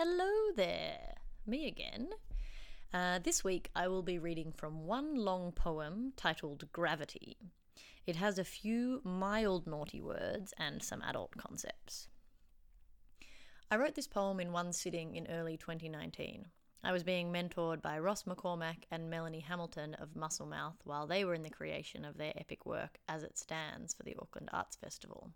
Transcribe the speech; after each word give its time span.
Hello 0.00 0.52
there, 0.54 1.16
me 1.44 1.66
again. 1.66 2.10
Uh, 2.94 3.18
this 3.18 3.42
week 3.42 3.68
I 3.74 3.88
will 3.88 4.04
be 4.04 4.20
reading 4.20 4.52
from 4.52 4.86
one 4.86 5.16
long 5.16 5.50
poem 5.50 6.12
titled 6.16 6.70
Gravity. 6.70 7.36
It 8.06 8.14
has 8.14 8.38
a 8.38 8.44
few 8.44 9.00
mild 9.02 9.66
naughty 9.66 10.00
words 10.00 10.54
and 10.56 10.84
some 10.84 11.02
adult 11.02 11.36
concepts. 11.36 12.06
I 13.72 13.76
wrote 13.76 13.96
this 13.96 14.06
poem 14.06 14.38
in 14.38 14.52
one 14.52 14.72
sitting 14.72 15.16
in 15.16 15.26
early 15.26 15.56
2019. 15.56 16.46
I 16.84 16.92
was 16.92 17.02
being 17.02 17.32
mentored 17.32 17.82
by 17.82 17.98
Ross 17.98 18.22
McCormack 18.22 18.84
and 18.92 19.10
Melanie 19.10 19.40
Hamilton 19.40 19.94
of 19.94 20.14
Muscle 20.14 20.46
Mouth 20.46 20.76
while 20.84 21.08
they 21.08 21.24
were 21.24 21.34
in 21.34 21.42
the 21.42 21.50
creation 21.50 22.04
of 22.04 22.18
their 22.18 22.34
epic 22.36 22.64
work 22.64 23.00
As 23.08 23.24
It 23.24 23.36
Stands 23.36 23.94
for 23.94 24.04
the 24.04 24.14
Auckland 24.22 24.50
Arts 24.52 24.76
Festival. 24.76 25.32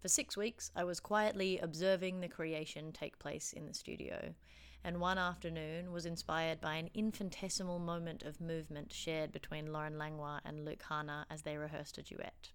For 0.00 0.08
six 0.08 0.34
weeks, 0.34 0.70
I 0.74 0.84
was 0.84 0.98
quietly 0.98 1.58
observing 1.58 2.20
the 2.20 2.28
creation 2.28 2.90
take 2.90 3.18
place 3.18 3.52
in 3.52 3.66
the 3.66 3.74
studio, 3.74 4.34
and 4.82 4.98
one 4.98 5.18
afternoon 5.18 5.92
was 5.92 6.06
inspired 6.06 6.58
by 6.58 6.76
an 6.76 6.88
infinitesimal 6.94 7.78
moment 7.78 8.22
of 8.22 8.40
movement 8.40 8.94
shared 8.94 9.30
between 9.30 9.74
Lauren 9.74 9.98
Langlois 9.98 10.40
and 10.42 10.64
Luke 10.64 10.82
Hana 10.88 11.26
as 11.28 11.42
they 11.42 11.58
rehearsed 11.58 11.98
a 11.98 12.02
duet. 12.02 12.52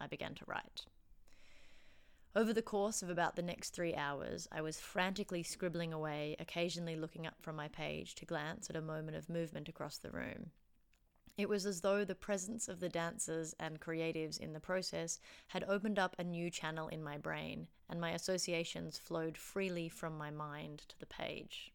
I 0.00 0.08
began 0.08 0.34
to 0.34 0.44
write. 0.48 0.86
Over 2.34 2.52
the 2.52 2.62
course 2.62 3.00
of 3.00 3.10
about 3.10 3.36
the 3.36 3.42
next 3.42 3.70
three 3.70 3.94
hours, 3.94 4.48
I 4.50 4.60
was 4.60 4.80
frantically 4.80 5.44
scribbling 5.44 5.92
away, 5.92 6.34
occasionally 6.40 6.96
looking 6.96 7.28
up 7.28 7.40
from 7.40 7.54
my 7.54 7.68
page 7.68 8.16
to 8.16 8.26
glance 8.26 8.68
at 8.68 8.76
a 8.76 8.82
moment 8.82 9.16
of 9.16 9.30
movement 9.30 9.68
across 9.68 9.98
the 9.98 10.10
room. 10.10 10.50
It 11.36 11.50
was 11.50 11.66
as 11.66 11.82
though 11.82 12.02
the 12.02 12.14
presence 12.14 12.66
of 12.66 12.80
the 12.80 12.88
dancers 12.88 13.54
and 13.60 13.78
creatives 13.78 14.40
in 14.40 14.54
the 14.54 14.60
process 14.60 15.20
had 15.48 15.64
opened 15.64 15.98
up 15.98 16.16
a 16.18 16.24
new 16.24 16.50
channel 16.50 16.88
in 16.88 17.02
my 17.02 17.18
brain, 17.18 17.68
and 17.90 18.00
my 18.00 18.12
associations 18.12 18.96
flowed 18.96 19.36
freely 19.36 19.90
from 19.90 20.16
my 20.16 20.30
mind 20.30 20.84
to 20.88 20.98
the 20.98 21.04
page. 21.04 21.72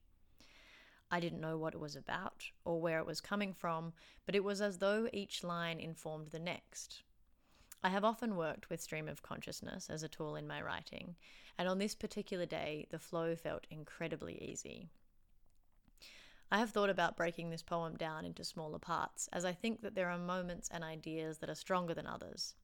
I 1.11 1.19
didn't 1.19 1.41
know 1.41 1.57
what 1.57 1.75
it 1.75 1.79
was 1.79 1.95
about 1.95 2.49
or 2.65 2.81
where 2.81 2.97
it 2.97 3.05
was 3.05 3.21
coming 3.21 3.53
from, 3.53 3.93
but 4.25 4.33
it 4.33 4.43
was 4.43 4.61
as 4.61 4.79
though 4.79 5.09
each 5.13 5.43
line 5.43 5.79
informed 5.79 6.31
the 6.31 6.39
next. 6.39 7.03
I 7.83 7.89
have 7.89 8.05
often 8.05 8.35
worked 8.35 8.69
with 8.69 8.81
stream 8.81 9.07
of 9.07 9.21
consciousness 9.21 9.89
as 9.89 10.01
a 10.01 10.07
tool 10.07 10.35
in 10.35 10.47
my 10.47 10.61
writing, 10.61 11.15
and 11.57 11.67
on 11.67 11.77
this 11.77 11.93
particular 11.93 12.47
day, 12.47 12.87
the 12.89 12.99
flow 12.99 13.35
felt 13.35 13.67
incredibly 13.69 14.41
easy. 14.41 14.89
I 16.53 16.59
have 16.59 16.71
thought 16.71 16.89
about 16.89 17.15
breaking 17.15 17.49
this 17.49 17.63
poem 17.63 17.95
down 17.95 18.25
into 18.25 18.43
smaller 18.43 18.77
parts, 18.77 19.29
as 19.31 19.45
I 19.45 19.53
think 19.53 19.81
that 19.81 19.95
there 19.95 20.09
are 20.09 20.17
moments 20.17 20.67
and 20.69 20.83
ideas 20.83 21.37
that 21.37 21.49
are 21.49 21.55
stronger 21.55 21.93
than 21.93 22.05
others. 22.05 22.55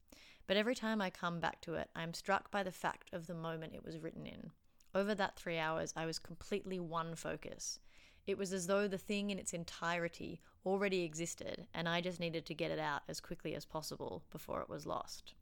But 0.45 0.57
every 0.57 0.75
time 0.75 1.02
I 1.02 1.09
come 1.09 1.39
back 1.39 1.61
to 1.61 1.75
it, 1.75 1.89
I 1.95 2.03
am 2.03 2.13
struck 2.13 2.52
by 2.52 2.63
the 2.63 2.71
fact 2.71 3.13
of 3.13 3.27
the 3.27 3.33
moment 3.33 3.75
it 3.75 3.85
was 3.85 3.97
written 3.97 4.25
in. 4.25 4.52
Over 4.93 5.15
that 5.15 5.38
three 5.38 5.58
hours, 5.58 5.93
I 5.95 6.05
was 6.05 6.19
completely 6.19 6.81
one 6.81 7.15
focus. 7.15 7.80
It 8.25 8.38
was 8.38 8.52
as 8.52 8.67
though 8.67 8.89
the 8.89 8.97
thing 8.97 9.30
in 9.30 9.39
its 9.39 9.53
entirety 9.53 10.41
already 10.65 11.03
existed, 11.03 11.67
and 11.73 11.88
I 11.88 12.02
just 12.02 12.19
needed 12.19 12.45
to 12.47 12.53
get 12.53 12.71
it 12.71 12.80
out 12.80 13.03
as 13.08 13.21
quickly 13.21 13.55
as 13.55 13.63
possible 13.63 14.21
before 14.31 14.61
it 14.61 14.69
was 14.69 14.85
lost. 14.85 15.33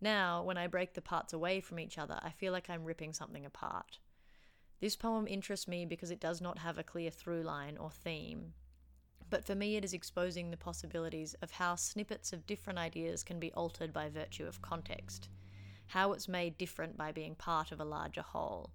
Now, 0.00 0.42
when 0.42 0.58
I 0.58 0.66
break 0.66 0.94
the 0.94 1.02
parts 1.02 1.32
away 1.32 1.60
from 1.60 1.78
each 1.78 1.98
other, 1.98 2.18
I 2.20 2.30
feel 2.30 2.52
like 2.52 2.68
I'm 2.68 2.84
ripping 2.84 3.12
something 3.12 3.46
apart. 3.46 4.00
This 4.80 4.96
poem 4.96 5.26
interests 5.28 5.68
me 5.68 5.84
because 5.84 6.10
it 6.10 6.20
does 6.20 6.40
not 6.40 6.58
have 6.58 6.78
a 6.78 6.82
clear 6.82 7.10
through 7.10 7.42
line 7.42 7.76
or 7.76 7.90
theme. 7.90 8.54
But 9.28 9.44
for 9.44 9.54
me, 9.54 9.76
it 9.76 9.84
is 9.84 9.92
exposing 9.92 10.50
the 10.50 10.56
possibilities 10.56 11.34
of 11.42 11.52
how 11.52 11.76
snippets 11.76 12.32
of 12.32 12.46
different 12.46 12.78
ideas 12.78 13.22
can 13.22 13.38
be 13.38 13.52
altered 13.52 13.92
by 13.92 14.08
virtue 14.08 14.46
of 14.46 14.62
context, 14.62 15.28
how 15.88 16.12
it's 16.12 16.28
made 16.28 16.56
different 16.56 16.96
by 16.96 17.12
being 17.12 17.34
part 17.34 17.72
of 17.72 17.80
a 17.80 17.84
larger 17.84 18.22
whole. 18.22 18.70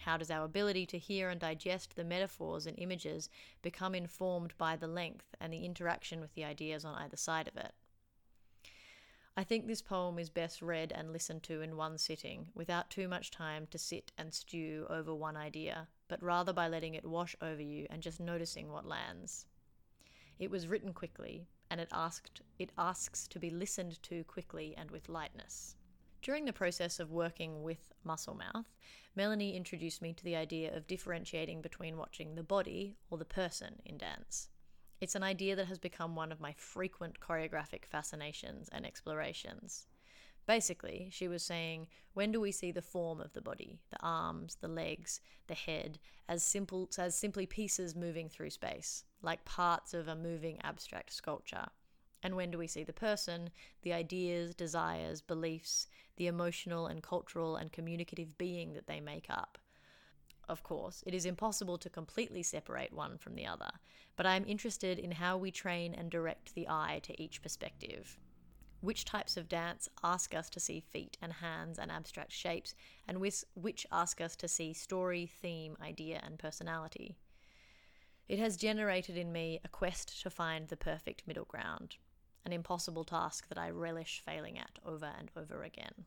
How 0.00 0.16
does 0.16 0.30
our 0.30 0.44
ability 0.44 0.86
to 0.86 0.98
hear 0.98 1.28
and 1.28 1.40
digest 1.40 1.96
the 1.96 2.04
metaphors 2.04 2.66
and 2.66 2.78
images 2.78 3.28
become 3.60 3.94
informed 3.94 4.56
by 4.56 4.76
the 4.76 4.86
length 4.86 5.34
and 5.40 5.52
the 5.52 5.64
interaction 5.64 6.20
with 6.20 6.32
the 6.34 6.44
ideas 6.44 6.84
on 6.84 6.94
either 6.94 7.16
side 7.16 7.48
of 7.48 7.56
it? 7.56 7.74
I 9.40 9.44
think 9.44 9.66
this 9.66 9.80
poem 9.80 10.18
is 10.18 10.28
best 10.28 10.60
read 10.60 10.92
and 10.94 11.14
listened 11.14 11.44
to 11.44 11.62
in 11.62 11.78
one 11.78 11.96
sitting, 11.96 12.48
without 12.54 12.90
too 12.90 13.08
much 13.08 13.30
time 13.30 13.66
to 13.70 13.78
sit 13.78 14.12
and 14.18 14.34
stew 14.34 14.86
over 14.90 15.14
one 15.14 15.34
idea, 15.34 15.88
but 16.08 16.22
rather 16.22 16.52
by 16.52 16.68
letting 16.68 16.92
it 16.92 17.06
wash 17.06 17.34
over 17.40 17.62
you 17.62 17.86
and 17.88 18.02
just 18.02 18.20
noticing 18.20 18.70
what 18.70 18.84
lands. 18.84 19.46
It 20.38 20.50
was 20.50 20.68
written 20.68 20.92
quickly, 20.92 21.46
and 21.70 21.80
it 21.80 21.88
asked 21.90 22.42
it 22.58 22.72
asks 22.76 23.26
to 23.28 23.38
be 23.38 23.48
listened 23.48 24.02
to 24.02 24.24
quickly 24.24 24.74
and 24.76 24.90
with 24.90 25.08
lightness. 25.08 25.74
During 26.20 26.44
the 26.44 26.52
process 26.52 27.00
of 27.00 27.10
working 27.10 27.62
with 27.62 27.94
muscle 28.04 28.34
mouth, 28.34 28.66
Melanie 29.16 29.56
introduced 29.56 30.02
me 30.02 30.12
to 30.12 30.24
the 30.24 30.36
idea 30.36 30.76
of 30.76 30.86
differentiating 30.86 31.62
between 31.62 31.96
watching 31.96 32.34
the 32.34 32.42
body 32.42 32.98
or 33.08 33.16
the 33.16 33.24
person 33.24 33.80
in 33.86 33.96
dance. 33.96 34.50
It's 35.00 35.14
an 35.14 35.22
idea 35.22 35.56
that 35.56 35.68
has 35.68 35.78
become 35.78 36.14
one 36.14 36.30
of 36.30 36.40
my 36.40 36.52
frequent 36.52 37.20
choreographic 37.20 37.86
fascinations 37.86 38.68
and 38.70 38.84
explorations. 38.84 39.86
Basically, 40.46 41.08
she 41.10 41.26
was 41.26 41.42
saying, 41.42 41.86
when 42.12 42.32
do 42.32 42.40
we 42.40 42.52
see 42.52 42.70
the 42.70 42.82
form 42.82 43.20
of 43.20 43.32
the 43.32 43.40
body, 43.40 43.80
the 43.90 44.00
arms, 44.00 44.56
the 44.60 44.68
legs, 44.68 45.20
the 45.46 45.54
head, 45.54 45.98
as 46.28 46.42
simple 46.42 46.90
as 46.98 47.14
simply 47.16 47.46
pieces 47.46 47.96
moving 47.96 48.28
through 48.28 48.50
space, 48.50 49.04
like 49.22 49.44
parts 49.46 49.94
of 49.94 50.06
a 50.06 50.14
moving 50.14 50.60
abstract 50.62 51.14
sculpture? 51.14 51.68
And 52.22 52.36
when 52.36 52.50
do 52.50 52.58
we 52.58 52.66
see 52.66 52.84
the 52.84 52.92
person, 52.92 53.48
the 53.80 53.94
ideas, 53.94 54.54
desires, 54.54 55.22
beliefs, 55.22 55.86
the 56.16 56.26
emotional 56.26 56.86
and 56.88 57.02
cultural 57.02 57.56
and 57.56 57.72
communicative 57.72 58.36
being 58.36 58.74
that 58.74 58.86
they 58.86 59.00
make 59.00 59.26
up? 59.30 59.56
Of 60.50 60.64
course, 60.64 61.04
it 61.06 61.14
is 61.14 61.24
impossible 61.24 61.78
to 61.78 61.88
completely 61.88 62.42
separate 62.42 62.92
one 62.92 63.16
from 63.16 63.36
the 63.36 63.46
other, 63.46 63.70
but 64.16 64.26
I 64.26 64.34
am 64.34 64.44
interested 64.44 64.98
in 64.98 65.12
how 65.12 65.38
we 65.38 65.52
train 65.52 65.94
and 65.94 66.10
direct 66.10 66.54
the 66.54 66.68
eye 66.68 67.00
to 67.04 67.22
each 67.22 67.40
perspective. 67.40 68.18
Which 68.80 69.04
types 69.04 69.36
of 69.36 69.48
dance 69.48 69.88
ask 70.02 70.34
us 70.34 70.50
to 70.50 70.58
see 70.58 70.80
feet 70.80 71.16
and 71.22 71.32
hands 71.34 71.78
and 71.78 71.92
abstract 71.92 72.32
shapes, 72.32 72.74
and 73.06 73.20
which 73.20 73.86
ask 73.92 74.20
us 74.20 74.34
to 74.36 74.48
see 74.48 74.72
story, 74.72 75.26
theme, 75.26 75.76
idea, 75.80 76.20
and 76.24 76.38
personality? 76.38 77.16
It 78.28 78.40
has 78.40 78.56
generated 78.56 79.16
in 79.16 79.30
me 79.30 79.60
a 79.64 79.68
quest 79.68 80.20
to 80.22 80.30
find 80.30 80.66
the 80.66 80.76
perfect 80.76 81.26
middle 81.26 81.44
ground, 81.44 81.96
an 82.44 82.52
impossible 82.52 83.04
task 83.04 83.48
that 83.48 83.58
I 83.58 83.70
relish 83.70 84.20
failing 84.24 84.58
at 84.58 84.78
over 84.84 85.12
and 85.16 85.30
over 85.36 85.62
again. 85.62 86.06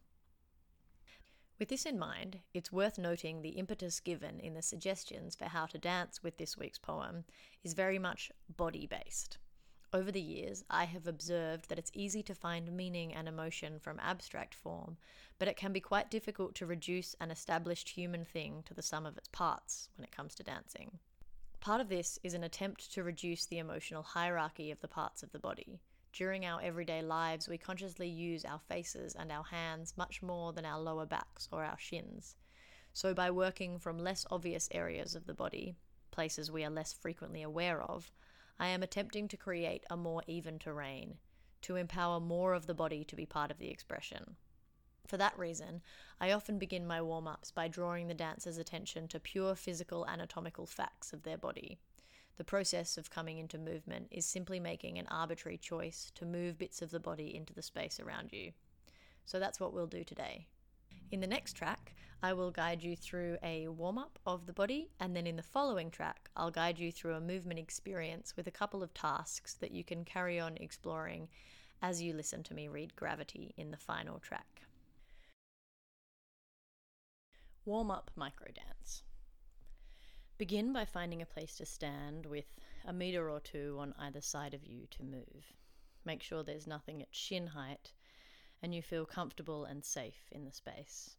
With 1.63 1.69
this 1.69 1.85
in 1.85 1.97
mind, 1.97 2.39
it's 2.53 2.73
worth 2.73 2.97
noting 2.97 3.41
the 3.41 3.51
impetus 3.51 4.01
given 4.01 4.41
in 4.41 4.53
the 4.53 4.61
suggestions 4.61 5.33
for 5.33 5.45
how 5.45 5.65
to 5.67 5.77
dance 5.77 6.21
with 6.21 6.35
this 6.35 6.57
week's 6.57 6.77
poem 6.77 7.23
is 7.63 7.71
very 7.71 7.97
much 7.97 8.33
body 8.57 8.85
based. 8.85 9.37
Over 9.93 10.11
the 10.11 10.19
years, 10.19 10.65
I 10.69 10.83
have 10.83 11.07
observed 11.07 11.69
that 11.69 11.79
it's 11.79 11.93
easy 11.93 12.21
to 12.23 12.35
find 12.35 12.75
meaning 12.75 13.13
and 13.13 13.29
emotion 13.29 13.79
from 13.79 13.97
abstract 14.01 14.53
form, 14.53 14.97
but 15.39 15.47
it 15.47 15.55
can 15.55 15.71
be 15.71 15.79
quite 15.79 16.11
difficult 16.11 16.53
to 16.55 16.65
reduce 16.65 17.15
an 17.21 17.31
established 17.31 17.87
human 17.87 18.25
thing 18.25 18.63
to 18.65 18.73
the 18.73 18.81
sum 18.81 19.05
of 19.05 19.17
its 19.17 19.29
parts 19.29 19.87
when 19.95 20.03
it 20.03 20.11
comes 20.11 20.35
to 20.35 20.43
dancing. 20.43 20.99
Part 21.61 21.79
of 21.79 21.87
this 21.87 22.19
is 22.23 22.33
an 22.33 22.43
attempt 22.43 22.91
to 22.91 23.03
reduce 23.03 23.45
the 23.45 23.59
emotional 23.59 24.03
hierarchy 24.03 24.69
of 24.69 24.81
the 24.81 24.89
parts 24.89 25.23
of 25.23 25.31
the 25.31 25.39
body. 25.39 25.79
During 26.13 26.45
our 26.45 26.61
everyday 26.61 27.01
lives, 27.01 27.49
we 27.49 27.57
consciously 27.57 28.07
use 28.07 28.45
our 28.45 28.59
faces 28.59 29.15
and 29.15 29.31
our 29.31 29.45
hands 29.45 29.97
much 29.97 30.21
more 30.21 30.53
than 30.53 30.63
our 30.63 30.79
lower 30.79 31.07
backs 31.07 31.49
or 31.51 31.63
our 31.63 31.79
shins. 31.79 32.35
So, 32.93 33.15
by 33.15 33.31
working 33.31 33.79
from 33.79 33.97
less 33.97 34.23
obvious 34.29 34.69
areas 34.71 35.15
of 35.15 35.25
the 35.25 35.33
body, 35.33 35.75
places 36.11 36.51
we 36.51 36.63
are 36.63 36.69
less 36.69 36.93
frequently 36.93 37.41
aware 37.41 37.81
of, 37.81 38.11
I 38.59 38.67
am 38.67 38.83
attempting 38.83 39.27
to 39.29 39.37
create 39.37 39.85
a 39.89 39.97
more 39.97 40.21
even 40.27 40.59
terrain, 40.59 41.17
to 41.63 41.77
empower 41.77 42.19
more 42.19 42.53
of 42.53 42.67
the 42.67 42.75
body 42.75 43.03
to 43.05 43.15
be 43.15 43.25
part 43.25 43.49
of 43.49 43.57
the 43.57 43.71
expression. 43.71 44.35
For 45.07 45.17
that 45.17 45.37
reason, 45.37 45.81
I 46.21 46.31
often 46.31 46.59
begin 46.59 46.85
my 46.85 47.01
warm 47.01 47.27
ups 47.27 47.49
by 47.49 47.67
drawing 47.67 48.07
the 48.07 48.13
dancer's 48.13 48.59
attention 48.59 49.07
to 49.07 49.19
pure 49.19 49.55
physical 49.55 50.05
anatomical 50.05 50.67
facts 50.67 51.11
of 51.11 51.23
their 51.23 51.39
body. 51.39 51.79
The 52.37 52.43
process 52.43 52.97
of 52.97 53.11
coming 53.11 53.37
into 53.37 53.57
movement 53.57 54.07
is 54.09 54.25
simply 54.25 54.59
making 54.59 54.97
an 54.97 55.07
arbitrary 55.09 55.57
choice 55.57 56.11
to 56.15 56.25
move 56.25 56.57
bits 56.57 56.81
of 56.81 56.91
the 56.91 56.99
body 56.99 57.35
into 57.35 57.53
the 57.53 57.61
space 57.61 57.99
around 57.99 58.33
you. 58.33 58.51
So 59.25 59.39
that's 59.39 59.59
what 59.59 59.73
we'll 59.73 59.87
do 59.87 60.03
today. 60.03 60.47
In 61.11 61.19
the 61.19 61.27
next 61.27 61.53
track, 61.53 61.93
I 62.23 62.33
will 62.33 62.49
guide 62.49 62.81
you 62.81 62.95
through 62.95 63.37
a 63.43 63.67
warm 63.67 63.97
up 63.97 64.17
of 64.25 64.45
the 64.45 64.53
body, 64.53 64.89
and 64.99 65.15
then 65.15 65.27
in 65.27 65.35
the 65.35 65.43
following 65.43 65.91
track, 65.91 66.29
I'll 66.35 66.51
guide 66.51 66.79
you 66.79 66.91
through 66.91 67.13
a 67.13 67.21
movement 67.21 67.59
experience 67.59 68.35
with 68.35 68.47
a 68.47 68.51
couple 68.51 68.81
of 68.81 68.93
tasks 68.93 69.53
that 69.55 69.71
you 69.71 69.83
can 69.83 70.03
carry 70.03 70.39
on 70.39 70.57
exploring 70.57 71.27
as 71.81 72.01
you 72.01 72.13
listen 72.13 72.41
to 72.43 72.53
me 72.53 72.67
read 72.67 72.95
Gravity 72.95 73.53
in 73.57 73.69
the 73.69 73.77
final 73.77 74.19
track. 74.19 74.61
Warm 77.65 77.91
up 77.91 78.09
microdance. 78.17 79.03
Begin 80.37 80.73
by 80.73 80.83
finding 80.83 81.21
a 81.21 81.27
place 81.27 81.55
to 81.57 81.65
stand 81.65 82.25
with 82.25 82.55
a 82.85 82.91
metre 82.91 83.29
or 83.29 83.39
two 83.39 83.77
on 83.79 83.93
either 83.99 84.21
side 84.21 84.53
of 84.53 84.65
you 84.65 84.87
to 84.91 85.03
move. 85.03 85.53
Make 86.05 86.23
sure 86.23 86.43
there's 86.43 86.67
nothing 86.67 87.01
at 87.01 87.15
shin 87.15 87.47
height 87.47 87.93
and 88.61 88.73
you 88.73 88.81
feel 88.81 89.05
comfortable 89.05 89.65
and 89.65 89.83
safe 89.83 90.29
in 90.31 90.45
the 90.45 90.51
space. 90.51 91.17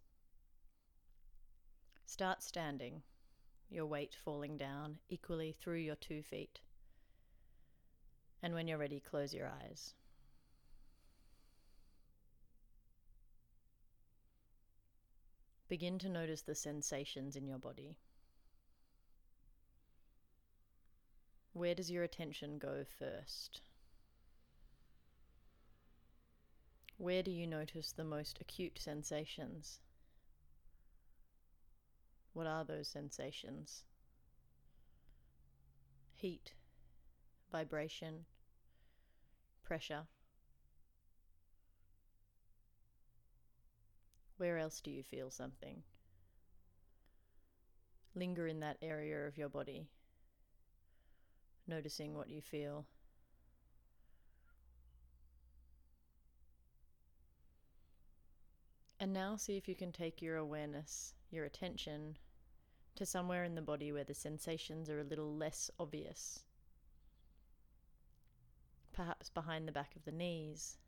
Start 2.07 2.43
standing, 2.43 3.03
your 3.71 3.87
weight 3.87 4.15
falling 4.15 4.57
down 4.57 4.99
equally 5.09 5.53
through 5.53 5.79
your 5.79 5.97
two 5.97 6.23
feet. 6.23 6.61
And 8.43 8.53
when 8.53 8.67
you're 8.67 8.79
ready, 8.79 9.01
close 9.01 9.33
your 9.33 9.49
eyes. 9.49 9.95
Begin 15.69 15.99
to 16.01 16.09
notice 16.09 16.43
the 16.43 16.55
sensations 16.55 17.37
in 17.37 17.47
your 17.47 17.59
body. 17.59 17.97
Where 21.55 21.77
does 21.77 21.89
your 21.89 22.03
attention 22.03 22.59
go 22.59 22.85
first? 22.99 23.61
Where 26.99 27.23
do 27.23 27.31
you 27.31 27.47
notice 27.47 27.93
the 27.93 28.03
most 28.03 28.41
acute 28.41 28.77
sensations? 28.81 29.79
What 32.33 32.49
are 32.49 32.65
those 32.65 32.89
sensations? 32.89 33.85
Heat, 36.15 36.55
vibration, 37.53 38.25
pressure. 39.63 40.03
Where 44.39 44.59
else 44.59 44.81
do 44.81 44.91
you 44.91 45.05
feel 45.05 45.31
something? 45.31 45.85
Linger 48.17 48.49
in 48.49 48.59
that 48.59 48.79
area 48.83 49.29
of 49.29 49.39
your 49.39 49.49
body, 49.49 49.87
noticing 51.67 52.15
what 52.15 52.29
you 52.29 52.41
feel. 52.41 52.87
And 59.01 59.13
now 59.13 59.37
see 59.37 59.57
if 59.57 59.69
you 59.69 59.75
can 59.75 59.93
take 59.93 60.23
your 60.23 60.37
awareness, 60.37 61.15
your 61.31 61.45
attention, 61.45 62.17
to 62.95 63.05
somewhere 63.05 63.45
in 63.45 63.55
the 63.55 63.61
body 63.61 63.93
where 63.93 64.05
the 64.05 64.15
sensations 64.15 64.89
are 64.89 65.01
a 65.01 65.05
little 65.05 65.37
less 65.37 65.71
obvious. 65.79 66.41
Perhaps 68.93 69.29
behind 69.31 69.67
the 69.67 69.73
back 69.73 69.97
of 69.97 70.05
the 70.05 70.13
knees, 70.13 70.79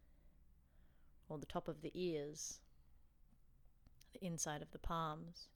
or 1.28 1.38
the 1.38 1.46
top 1.46 1.68
of 1.68 1.82
the 1.82 1.90
ears, 1.94 2.60
the 4.12 4.24
inside 4.24 4.62
of 4.62 4.70
the 4.70 4.78
palms. 4.78 5.48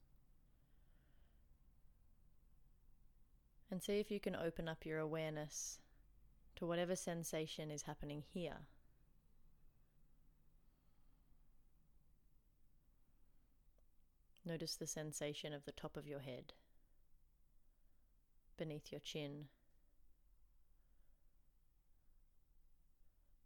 And 3.71 3.81
see 3.81 4.01
if 4.01 4.11
you 4.11 4.19
can 4.19 4.35
open 4.35 4.67
up 4.67 4.85
your 4.85 4.99
awareness 4.99 5.79
to 6.57 6.67
whatever 6.67 6.93
sensation 6.93 7.71
is 7.71 7.83
happening 7.83 8.21
here. 8.33 8.67
Notice 14.45 14.75
the 14.75 14.87
sensation 14.87 15.53
of 15.53 15.63
the 15.63 15.71
top 15.71 15.95
of 15.95 16.05
your 16.05 16.19
head, 16.19 16.51
beneath 18.57 18.91
your 18.91 18.99
chin, 18.99 19.45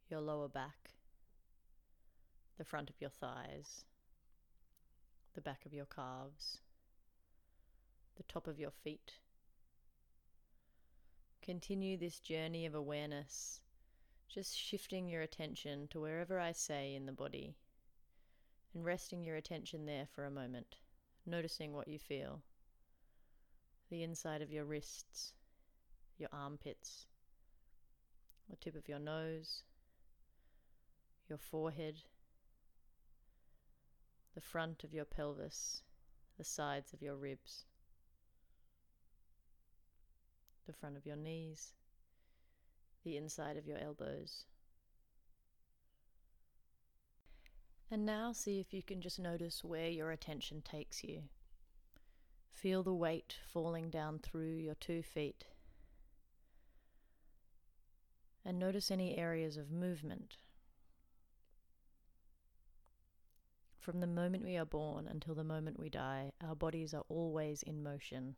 your 0.09 0.21
lower 0.21 0.47
back, 0.47 0.95
the 2.57 2.65
front 2.65 2.89
of 2.89 2.95
your 2.99 3.11
thighs, 3.11 3.85
the 5.35 5.41
back 5.41 5.67
of 5.67 5.73
your 5.73 5.85
calves, 5.85 6.57
the 8.15 8.23
top 8.23 8.47
of 8.47 8.57
your 8.57 8.71
feet. 8.71 9.11
Continue 11.45 11.95
this 11.95 12.19
journey 12.19 12.65
of 12.65 12.73
awareness, 12.73 13.61
just 14.27 14.57
shifting 14.57 15.07
your 15.07 15.21
attention 15.21 15.87
to 15.91 16.01
wherever 16.01 16.39
I 16.39 16.51
say 16.51 16.95
in 16.95 17.05
the 17.05 17.11
body 17.11 17.55
and 18.73 18.83
resting 18.83 19.23
your 19.23 19.35
attention 19.35 19.85
there 19.85 20.07
for 20.11 20.25
a 20.25 20.31
moment 20.31 20.77
noticing 21.23 21.71
what 21.71 21.87
you 21.87 21.99
feel 21.99 22.41
the 23.91 24.01
inside 24.01 24.41
of 24.41 24.51
your 24.51 24.65
wrists, 24.65 25.33
your 26.17 26.29
armpits, 26.33 27.05
the 28.49 28.55
tip 28.55 28.75
of 28.75 28.89
your 28.89 28.97
nose, 28.97 29.61
your 31.29 31.37
forehead, 31.37 31.95
the 34.33 34.41
front 34.41 34.83
of 34.83 34.91
your 34.91 35.05
pelvis, 35.05 35.83
the 36.39 36.43
sides 36.43 36.93
of 36.93 37.03
your 37.03 37.15
ribs, 37.15 37.65
the 40.65 40.73
front 40.73 40.97
of 40.97 41.05
your 41.05 41.15
knees, 41.15 41.73
the 43.03 43.17
inside 43.17 43.57
of 43.57 43.67
your 43.67 43.77
elbows. 43.77 44.45
And 47.91 48.05
now 48.05 48.31
see 48.31 48.59
if 48.59 48.73
you 48.73 48.81
can 48.81 48.99
just 48.99 49.19
notice 49.19 49.63
where 49.63 49.89
your 49.89 50.11
attention 50.11 50.61
takes 50.61 51.03
you. 51.03 51.23
Feel 52.51 52.83
the 52.83 52.93
weight 52.93 53.35
falling 53.45 53.89
down 53.89 54.19
through 54.19 54.55
your 54.55 54.75
two 54.75 55.03
feet. 55.03 55.45
And 58.43 58.57
notice 58.57 58.89
any 58.89 59.17
areas 59.17 59.57
of 59.57 59.71
movement. 59.71 60.37
From 63.79 63.99
the 63.99 64.07
moment 64.07 64.43
we 64.43 64.57
are 64.57 64.65
born 64.65 65.07
until 65.07 65.35
the 65.35 65.43
moment 65.43 65.79
we 65.79 65.89
die, 65.89 66.31
our 66.41 66.55
bodies 66.55 66.93
are 66.93 67.03
always 67.07 67.61
in 67.61 67.83
motion. 67.83 68.35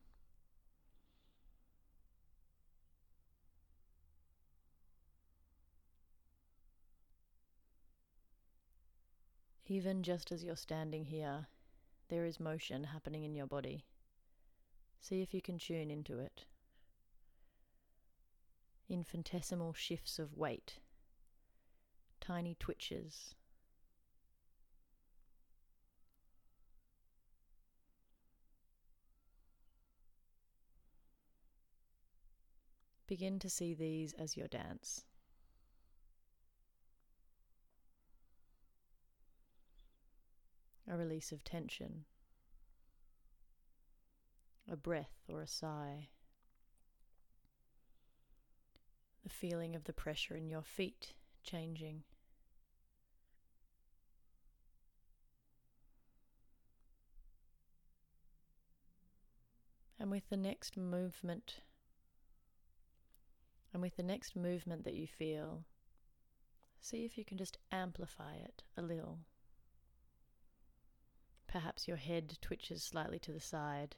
Even 9.70 10.02
just 10.02 10.32
as 10.32 10.46
you're 10.46 10.56
standing 10.56 11.04
here, 11.04 11.48
there 12.08 12.24
is 12.24 12.40
motion 12.40 12.86
happening 12.86 13.26
in 13.26 13.36
your 13.36 13.48
body. 13.48 13.84
See 15.02 15.22
if 15.22 15.34
you 15.34 15.42
can 15.42 15.60
tune 15.60 15.92
into 15.92 16.20
it. 16.20 16.46
Infinitesimal 18.90 19.74
shifts 19.74 20.20
of 20.20 20.38
weight, 20.38 20.80
tiny 22.22 22.56
twitches. 22.58 23.36
Begin 33.06 33.40
to 33.40 33.50
see 33.50 33.74
these 33.74 34.14
as 34.14 34.38
your 34.38 34.48
dance. 34.48 35.04
A 40.90 40.98
release 40.98 41.32
of 41.32 41.44
tension, 41.44 42.06
a 44.72 44.76
breath 44.76 45.24
or 45.28 45.42
a 45.42 45.48
sigh, 45.48 46.10
the 49.24 49.30
feeling 49.30 49.76
of 49.76 49.84
the 49.84 49.94
pressure 49.94 50.36
in 50.36 50.48
your 50.50 50.64
feet 50.64 51.14
changing. 51.44 52.04
And 60.00 60.12
with 60.12 60.30
the 60.30 60.38
next 60.38 60.78
movement, 60.78 61.62
and 63.74 63.82
with 63.82 63.96
the 63.98 64.04
next 64.04 64.36
movement 64.36 64.84
that 64.86 64.94
you 64.94 65.08
feel, 65.08 65.64
see 66.80 67.04
if 67.04 67.18
you 67.18 67.26
can 67.26 67.38
just 67.38 67.58
amplify 67.72 68.36
it 68.36 68.64
a 68.78 68.82
little. 68.82 69.20
Perhaps 71.48 71.88
your 71.88 71.98
head 71.98 72.38
twitches 72.42 72.84
slightly 72.84 73.20
to 73.20 73.32
the 73.32 73.40
side. 73.40 73.96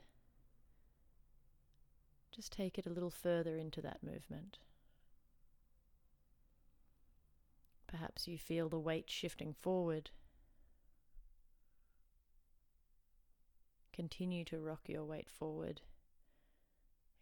Just 2.32 2.52
take 2.54 2.78
it 2.78 2.86
a 2.86 2.92
little 2.92 3.10
further 3.10 3.58
into 3.58 3.82
that 3.82 4.04
movement. 4.04 4.60
Perhaps 7.88 8.28
you 8.28 8.38
feel 8.38 8.70
the 8.70 8.80
weight 8.80 9.10
shifting 9.10 9.52
forward. 9.52 10.12
Continue 13.92 14.46
to 14.46 14.60
rock 14.60 14.82
your 14.88 15.04
weight 15.04 15.30
forward. 15.30 15.82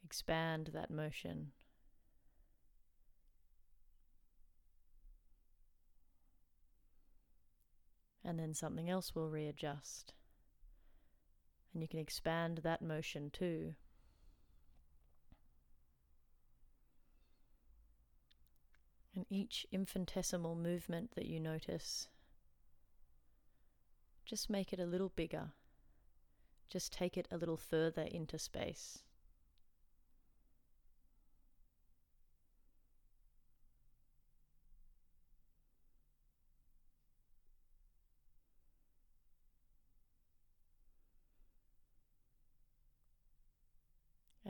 Expand 0.04 0.72
that 0.74 0.92
motion. 0.92 1.52
And 8.26 8.38
then 8.38 8.54
something 8.54 8.90
else 8.90 9.16
will 9.16 9.30
readjust 9.30 10.14
and 11.78 11.84
you 11.84 11.88
can 11.88 12.00
expand 12.00 12.62
that 12.64 12.82
motion 12.82 13.30
too. 13.30 13.76
And 19.14 19.28
each 19.30 19.68
infinitesimal 19.72 20.56
movement 20.56 21.12
that 21.14 21.28
you 21.28 21.40
notice, 21.40 22.08
just 24.26 24.50
make 24.50 24.74
it 24.74 24.80
a 24.80 24.88
little 24.88 25.12
bigger. 25.16 25.50
Just 26.68 26.92
take 26.92 27.16
it 27.16 27.28
a 27.30 27.38
little 27.38 27.58
further 27.58 28.08
into 28.10 28.40
space. 28.40 29.04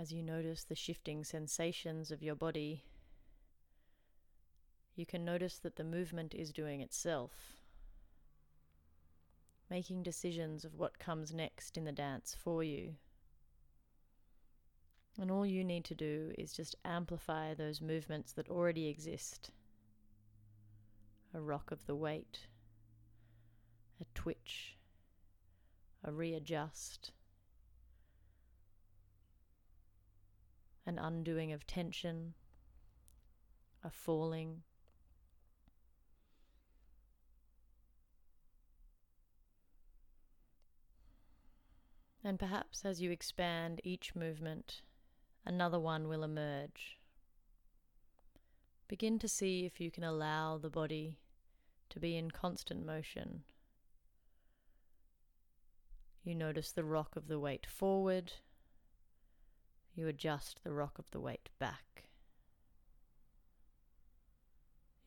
As 0.08 0.14
you 0.14 0.24
notice 0.24 0.64
the 0.64 0.74
shifting 0.74 1.26
sensations 1.26 2.12
of 2.12 2.24
your 2.24 2.34
body, 2.34 2.86
you 4.96 5.06
can 5.06 5.26
notice 5.26 5.60
that 5.60 5.76
the 5.76 5.84
movement 5.84 6.34
is 6.34 6.54
doing 6.54 6.80
itself, 6.80 7.58
making 9.70 10.04
decisions 10.04 10.64
of 10.64 10.76
what 10.76 10.98
comes 10.98 11.34
next 11.34 11.76
in 11.76 11.84
the 11.84 11.92
dance 11.92 12.38
for 12.42 12.64
you. 12.64 12.96
And 15.20 15.30
all 15.30 15.46
you 15.46 15.62
need 15.66 15.84
to 15.84 15.94
do 15.94 16.32
is 16.38 16.54
just 16.54 16.78
amplify 16.86 17.54
those 17.54 17.82
movements 17.82 18.32
that 18.32 18.48
already 18.48 18.88
exist 18.88 19.52
a 21.34 21.42
rock 21.42 21.70
of 21.70 21.86
the 21.86 21.98
weight, 21.98 22.48
a 24.00 24.06
twitch, 24.16 24.78
a 26.02 26.14
readjust, 26.14 27.12
an 30.88 30.98
undoing 30.98 31.52
of 31.52 31.68
tension, 31.68 32.34
a 33.84 33.92
falling. 33.92 34.64
And 42.24 42.40
perhaps 42.40 42.86
as 42.86 43.02
you 43.02 43.12
expand 43.12 43.82
each 43.84 44.16
movement, 44.16 44.82
another 45.46 45.80
one 45.80 46.08
will 46.08 46.24
emerge. 46.24 46.98
Begin 48.88 49.20
to 49.20 49.28
see 49.28 49.66
if 49.66 49.82
you 49.82 49.92
can 49.92 50.06
allow 50.06 50.58
the 50.58 50.70
body 50.70 51.20
to 51.90 52.00
be 52.00 52.16
in 52.16 52.32
constant 52.32 52.86
motion. 52.86 53.44
You 56.24 56.36
notice 56.36 56.72
the 56.72 56.86
rock 56.86 57.18
of 57.18 57.28
the 57.28 57.40
weight 57.40 57.66
forward. 57.66 58.32
You 59.98 60.08
adjust 60.08 60.60
the 60.64 60.72
rock 60.72 61.00
of 61.00 61.10
the 61.10 61.20
weight 61.20 61.50
back. 61.58 62.04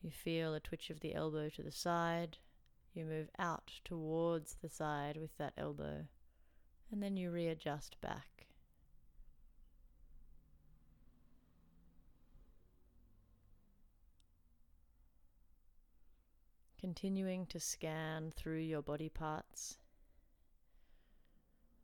You 0.01 0.11
feel 0.11 0.53
a 0.53 0.59
twitch 0.59 0.89
of 0.89 0.99
the 0.99 1.15
elbow 1.15 1.47
to 1.47 1.63
the 1.63 1.71
side. 1.71 2.39
You 2.93 3.05
move 3.05 3.29
out 3.39 3.71
towards 3.85 4.57
the 4.61 4.67
side 4.67 5.15
with 5.15 5.37
that 5.37 5.53
elbow, 5.57 6.07
and 6.91 7.01
then 7.01 7.15
you 7.15 7.31
readjust 7.31 8.01
back. 8.01 8.47
Continuing 16.77 17.45
to 17.45 17.61
scan 17.61 18.33
through 18.35 18.59
your 18.59 18.81
body 18.81 19.07
parts, 19.07 19.77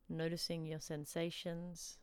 noticing 0.10 0.66
your 0.66 0.82
sensations, 0.82 2.00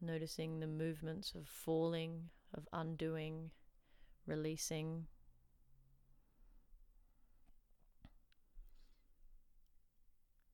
noticing 0.00 0.60
the 0.60 0.66
movements 0.66 1.34
of 1.34 1.46
falling, 1.46 2.30
of 2.54 2.68
undoing, 2.72 3.50
releasing. 4.26 5.06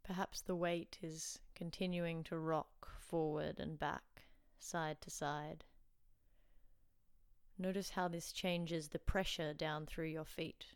Perhaps 0.05 0.43
the 0.43 0.57
weight 0.57 0.99
is 1.03 1.39
continuing 1.55 2.25
to 2.25 2.39
rock 2.39 2.89
forward 3.01 3.59
and 3.59 3.79
back, 3.79 4.27
side 4.59 5.01
to 5.01 5.11
side. 5.11 5.65
Notice 7.59 7.91
how 7.91 8.09
this 8.09 8.33
changes 8.33 8.89
the 8.89 8.99
pressure 8.99 9.55
down 9.55 9.87
through 9.87 10.07
your 10.07 10.25
feet. 10.25 10.67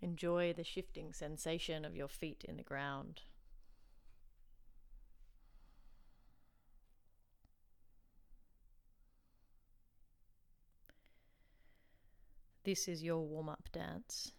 Enjoy 0.00 0.52
the 0.52 0.64
shifting 0.64 1.12
sensation 1.12 1.84
of 1.84 1.96
your 1.96 2.08
feet 2.08 2.44
in 2.48 2.56
the 2.56 2.62
ground. 2.62 3.20
This 12.62 12.88
is 12.88 13.02
your 13.02 13.20
warm 13.20 13.48
up 13.48 13.68
dance. 13.72 14.32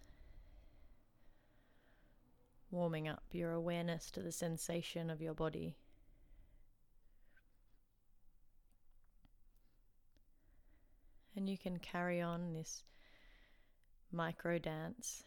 Warming 2.70 3.08
up 3.08 3.24
your 3.32 3.52
awareness 3.52 4.12
to 4.12 4.22
the 4.22 4.32
sensation 4.32 5.10
of 5.10 5.22
your 5.22 5.34
body. 5.34 5.76
And 11.36 11.50
you 11.50 11.58
can 11.58 11.80
carry 11.80 12.22
on 12.22 12.54
this 12.54 12.84
micro 14.12 14.60
dance, 14.60 15.24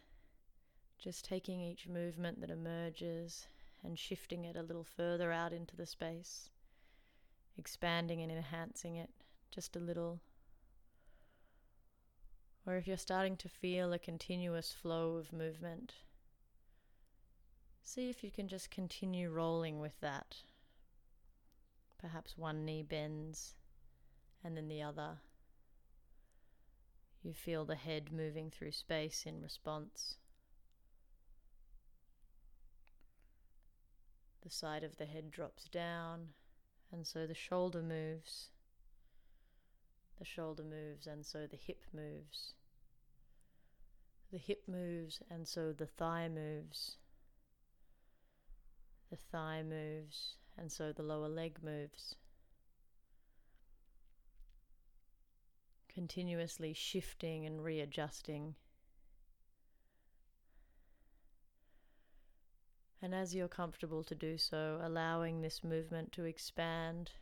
just 0.98 1.24
taking 1.24 1.60
each 1.60 1.88
movement 1.88 2.40
that 2.40 2.50
emerges 2.50 3.48
and 3.82 3.98
shifting 3.98 4.44
it 4.44 4.56
a 4.56 4.62
little 4.62 4.84
further 4.84 5.32
out 5.32 5.52
into 5.52 5.76
the 5.76 5.86
space, 5.86 6.50
expanding 7.58 8.22
and 8.22 8.30
enhancing 8.30 8.96
it 8.96 9.10
just 9.50 9.74
a 9.76 9.80
little. 9.80 10.20
Or 12.66 12.76
if 12.76 12.86
you're 12.86 12.96
starting 12.96 13.36
to 13.38 13.48
feel 13.48 13.92
a 13.92 13.98
continuous 13.98 14.72
flow 14.72 15.16
of 15.16 15.32
movement, 15.32 15.94
see 17.82 18.08
if 18.08 18.24
you 18.24 18.30
can 18.30 18.48
just 18.48 18.70
continue 18.70 19.30
rolling 19.30 19.80
with 19.80 20.00
that. 20.00 20.36
Perhaps 21.98 22.38
one 22.38 22.64
knee 22.64 22.82
bends 22.82 23.54
and 24.42 24.56
then 24.56 24.68
the 24.68 24.82
other. 24.82 25.18
You 27.22 27.32
feel 27.32 27.64
the 27.64 27.74
head 27.74 28.12
moving 28.12 28.50
through 28.50 28.72
space 28.72 29.24
in 29.26 29.40
response. 29.40 30.16
The 34.42 34.50
side 34.50 34.84
of 34.84 34.98
the 34.98 35.06
head 35.06 35.30
drops 35.30 35.64
down, 35.64 36.28
and 36.92 37.06
so 37.06 37.26
the 37.26 37.34
shoulder 37.34 37.80
moves. 37.80 38.50
The 40.18 40.24
shoulder 40.24 40.62
moves, 40.62 41.06
and 41.06 41.24
so 41.24 41.46
the 41.46 41.56
hip 41.56 41.84
moves. 41.92 42.54
The 44.32 44.38
hip 44.38 44.62
moves, 44.66 45.20
and 45.30 45.46
so 45.46 45.72
the 45.72 45.86
thigh 45.86 46.28
moves. 46.28 46.96
The 49.10 49.16
thigh 49.16 49.62
moves, 49.62 50.36
and 50.56 50.70
so 50.70 50.92
the 50.92 51.02
lower 51.02 51.28
leg 51.28 51.58
moves. 51.62 52.16
continuously 55.94 56.72
shifting 56.72 57.46
and 57.46 57.62
readjusting. 57.62 58.56
And 63.00 63.14
as 63.14 63.34
you're 63.34 63.48
comfortable 63.48 64.02
to 64.04 64.14
do 64.14 64.36
so, 64.36 64.80
allowing 64.82 65.40
this 65.40 65.62
movement 65.62 66.10
to 66.12 66.24
expand. 66.24 67.12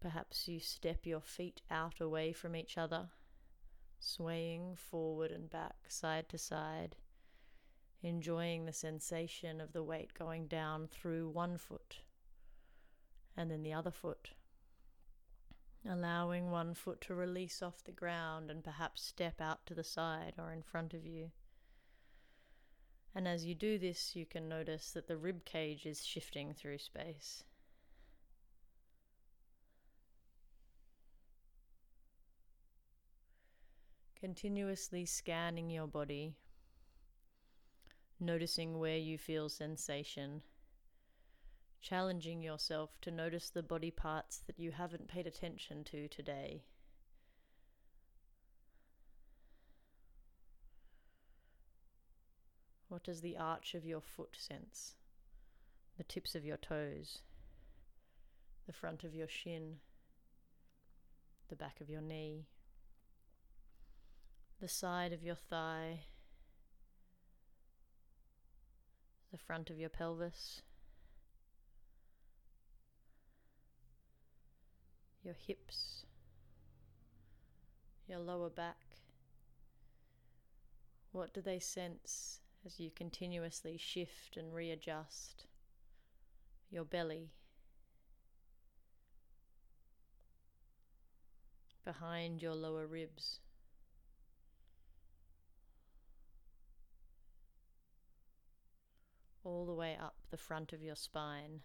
Perhaps 0.00 0.48
you 0.48 0.60
step 0.60 1.04
your 1.04 1.20
feet 1.20 1.60
out 1.70 2.00
away 2.00 2.32
from 2.32 2.56
each 2.56 2.78
other, 2.78 3.08
swaying 3.98 4.76
forward 4.76 5.30
and 5.30 5.50
back, 5.50 5.76
side 5.88 6.28
to 6.30 6.38
side, 6.38 6.96
enjoying 8.02 8.64
the 8.64 8.72
sensation 8.72 9.60
of 9.60 9.72
the 9.72 9.82
weight 9.82 10.14
going 10.14 10.46
down 10.46 10.88
through 10.88 11.28
one 11.28 11.58
foot 11.58 11.98
and 13.36 13.50
then 13.50 13.62
the 13.62 13.72
other 13.72 13.90
foot 13.90 14.30
allowing 15.88 16.50
one 16.50 16.74
foot 16.74 17.00
to 17.00 17.14
release 17.14 17.62
off 17.62 17.84
the 17.84 17.92
ground 17.92 18.50
and 18.50 18.62
perhaps 18.62 19.02
step 19.02 19.40
out 19.40 19.64
to 19.66 19.74
the 19.74 19.84
side 19.84 20.34
or 20.38 20.52
in 20.52 20.62
front 20.62 20.92
of 20.92 21.06
you. 21.06 21.30
And 23.14 23.26
as 23.26 23.44
you 23.44 23.54
do 23.54 23.78
this, 23.78 24.14
you 24.14 24.26
can 24.26 24.48
notice 24.48 24.90
that 24.92 25.08
the 25.08 25.16
rib 25.16 25.44
cage 25.44 25.86
is 25.86 26.04
shifting 26.04 26.52
through 26.54 26.78
space. 26.78 27.44
Continuously 34.20 35.06
scanning 35.06 35.70
your 35.70 35.86
body, 35.86 36.34
noticing 38.20 38.78
where 38.78 38.98
you 38.98 39.16
feel 39.16 39.48
sensation 39.48 40.42
challenging 41.80 42.42
yourself 42.42 42.90
to 43.00 43.10
notice 43.10 43.50
the 43.50 43.62
body 43.62 43.90
parts 43.90 44.42
that 44.46 44.58
you 44.58 44.70
haven't 44.70 45.08
paid 45.08 45.26
attention 45.26 45.82
to 45.84 46.08
today. 46.08 46.62
What 52.88 53.04
does 53.04 53.20
the 53.20 53.36
arch 53.36 53.74
of 53.74 53.86
your 53.86 54.00
foot 54.00 54.36
sense? 54.38 54.94
The 55.96 56.04
tips 56.04 56.34
of 56.34 56.44
your 56.44 56.56
toes, 56.56 57.20
the 58.66 58.72
front 58.72 59.04
of 59.04 59.14
your 59.14 59.28
shin, 59.28 59.76
the 61.48 61.56
back 61.56 61.80
of 61.80 61.88
your 61.88 62.00
knee, 62.00 62.46
the 64.60 64.68
side 64.68 65.12
of 65.12 65.22
your 65.22 65.34
thigh, 65.34 66.00
the 69.32 69.38
front 69.38 69.70
of 69.70 69.78
your 69.78 69.88
pelvis, 69.88 70.60
your 75.22 75.36
hips, 75.46 76.04
your 78.06 78.18
lower 78.18 78.50
back. 78.50 78.76
What 81.12 81.32
do 81.32 81.40
they 81.40 81.58
sense 81.58 82.40
as 82.64 82.78
you 82.78 82.90
continuously 82.90 83.78
shift 83.78 84.36
and 84.36 84.54
readjust 84.54 85.46
your 86.70 86.84
belly 86.84 87.30
behind 91.84 92.42
your 92.42 92.54
lower 92.54 92.86
ribs. 92.86 93.40
All 99.42 99.64
the 99.64 99.74
way 99.74 99.96
up 100.00 100.14
the 100.30 100.36
front 100.36 100.72
of 100.72 100.82
your 100.82 100.96
spine. 100.96 101.60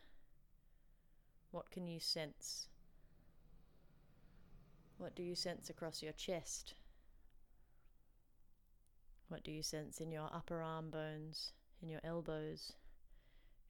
What 1.52 1.72
can 1.72 1.88
you 1.88 2.00
sense? 2.00 2.68
What 4.98 5.16
do 5.16 5.24
you 5.24 5.36
sense 5.36 5.70
across 5.70 6.02
your 6.02 6.14
chest? 6.14 6.76
What 9.28 9.44
do 9.44 9.52
you 9.52 9.64
sense 9.64 10.00
in 10.00 10.12
your 10.12 10.30
upper 10.34 10.62
arm 10.62 10.90
bones, 10.90 11.52
in 11.82 11.90
your 11.90 12.00
elbows, 12.04 12.74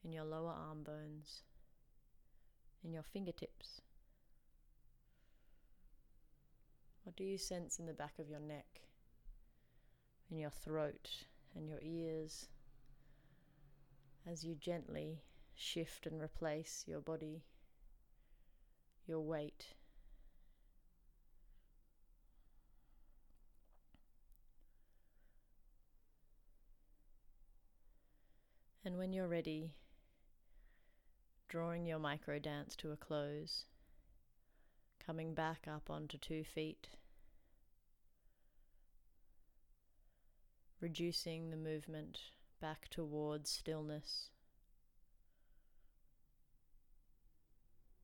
in 0.04 0.12
your 0.12 0.26
lower 0.26 0.52
arm 0.52 0.84
bones, 0.84 1.42
in 2.84 2.94
your 2.94 3.04
fingertips? 3.04 3.82
What 7.04 7.16
do 7.16 7.24
you 7.24 7.38
sense 7.38 7.80
in 7.80 7.86
the 7.86 7.94
back 7.94 8.20
of 8.20 8.30
your 8.30 8.40
neck, 8.40 8.82
in 10.30 10.38
your 10.38 10.50
throat, 10.50 11.10
and 11.56 11.70
your 11.70 11.80
ears 11.82 12.48
as 14.30 14.44
you 14.44 14.56
gently 14.56 15.22
shift 15.54 16.06
and 16.06 16.22
replace 16.22 16.84
your 16.88 17.00
body, 17.00 17.44
your 19.08 19.22
weight? 19.22 19.68
And 28.84 28.98
when 28.98 29.14
you're 29.14 29.28
ready, 29.28 29.74
drawing 31.50 31.88
your 31.88 31.98
micro 31.98 32.38
dance 32.38 32.76
to 32.76 32.92
a 32.92 32.98
close, 32.98 33.66
coming 35.04 35.34
back 35.34 35.68
up 35.68 35.90
onto 35.90 36.20
two 36.20 36.44
feet, 36.44 36.90
reducing 40.80 41.50
the 41.50 41.58
movement 41.58 42.20
back 42.66 42.90
towards 42.90 43.48
stillness. 43.48 44.32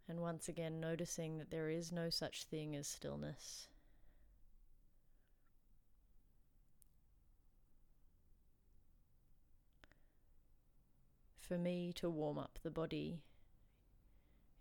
And 0.08 0.20
once 0.20 0.48
again, 0.48 0.80
noticing 0.80 1.40
that 1.40 1.50
there 1.50 1.68
is 1.68 1.92
no 1.92 2.12
such 2.12 2.44
thing 2.44 2.76
as 2.76 2.88
stillness. 2.88 3.70
for 11.40 11.58
me 11.58 11.92
to 11.94 12.10
warm 12.10 12.38
up 12.38 12.60
the 12.64 12.70
body, 12.70 13.24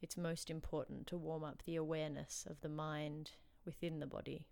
it's 0.00 0.16
most 0.16 0.50
important 0.50 1.06
to 1.06 1.16
warm 1.18 1.44
up 1.44 1.62
the 1.64 1.76
awareness 1.76 2.46
of 2.50 2.62
the 2.62 2.68
mind 2.68 3.32
within 3.64 4.00
the 4.00 4.06
body. 4.06 4.46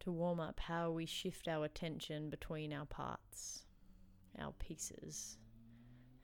To 0.00 0.12
warm 0.12 0.40
up 0.40 0.60
how 0.60 0.90
we 0.90 1.06
shift 1.06 1.48
our 1.48 1.64
attention 1.64 2.30
between 2.30 2.72
our 2.72 2.86
parts, 2.86 3.64
our 4.38 4.52
pieces, 4.52 5.36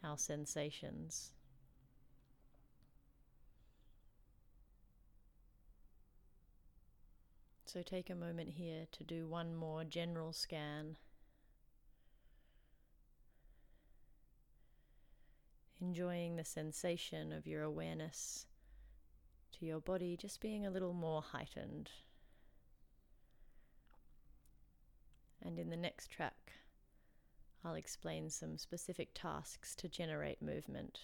our 0.03 0.17
sensations. 0.17 1.33
So 7.67 7.83
take 7.83 8.09
a 8.09 8.15
moment 8.15 8.51
here 8.51 8.87
to 8.93 9.05
do 9.05 9.27
one 9.27 9.55
more 9.55 9.83
general 9.83 10.33
scan 10.33 10.97
enjoying 15.81 16.37
the 16.37 16.45
sensation 16.45 17.33
of 17.33 17.47
your 17.47 17.63
awareness 17.63 18.47
to 19.53 19.67
your 19.67 19.81
body 19.81 20.17
just 20.17 20.41
being 20.41 20.65
a 20.65 20.71
little 20.71 20.95
more 20.95 21.21
heightened. 21.21 21.91
And 25.45 25.59
in 25.59 25.69
the 25.69 25.77
next 25.77 26.11
track, 26.11 26.53
I'll 27.65 27.75
explain 27.75 28.31
some 28.31 28.57
specific 28.59 29.11
tasks 29.15 29.75
to 29.77 29.89
generate 29.89 30.41
movement 30.41 31.01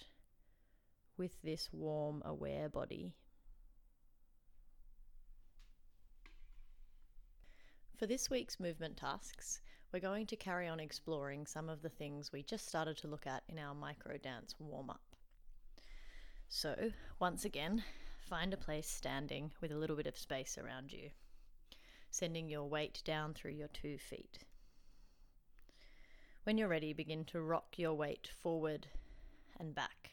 with 1.17 1.41
this 1.43 1.69
warm, 1.71 2.21
aware 2.25 2.69
body. 2.69 3.13
For 7.95 8.07
this 8.07 8.31
week's 8.31 8.59
movement 8.59 8.97
tasks, 8.97 9.61
we're 9.91 9.99
going 9.99 10.25
to 10.27 10.35
carry 10.35 10.67
on 10.67 10.79
exploring 10.79 11.45
some 11.45 11.69
of 11.69 11.81
the 11.83 11.89
things 11.89 12.31
we 12.31 12.41
just 12.41 12.67
started 12.67 12.97
to 12.97 13.07
look 13.07 13.27
at 13.27 13.43
in 13.47 13.59
our 13.59 13.75
micro 13.75 14.17
dance 14.17 14.55
warm 14.57 14.89
up. 14.89 15.01
So, 16.49 16.91
once 17.19 17.45
again, 17.45 17.83
find 18.27 18.53
a 18.53 18.57
place 18.57 18.87
standing 18.87 19.51
with 19.61 19.71
a 19.71 19.77
little 19.77 19.95
bit 19.95 20.07
of 20.07 20.17
space 20.17 20.57
around 20.57 20.91
you, 20.91 21.11
sending 22.11 22.49
your 22.49 22.65
weight 22.65 23.01
down 23.03 23.33
through 23.33 23.51
your 23.51 23.69
two 23.69 23.97
feet. 23.97 24.39
When 26.43 26.57
you're 26.57 26.67
ready, 26.67 26.93
begin 26.93 27.25
to 27.25 27.41
rock 27.41 27.77
your 27.77 27.93
weight 27.93 28.29
forward 28.41 28.87
and 29.59 29.73
back. 29.73 30.11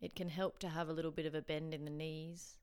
It 0.00 0.14
can 0.14 0.28
help 0.28 0.58
to 0.58 0.68
have 0.68 0.88
a 0.88 0.92
little 0.92 1.10
bit 1.10 1.26
of 1.26 1.34
a 1.34 1.42
bend 1.42 1.72
in 1.72 1.84
the 1.84 1.90
knees 1.90 2.56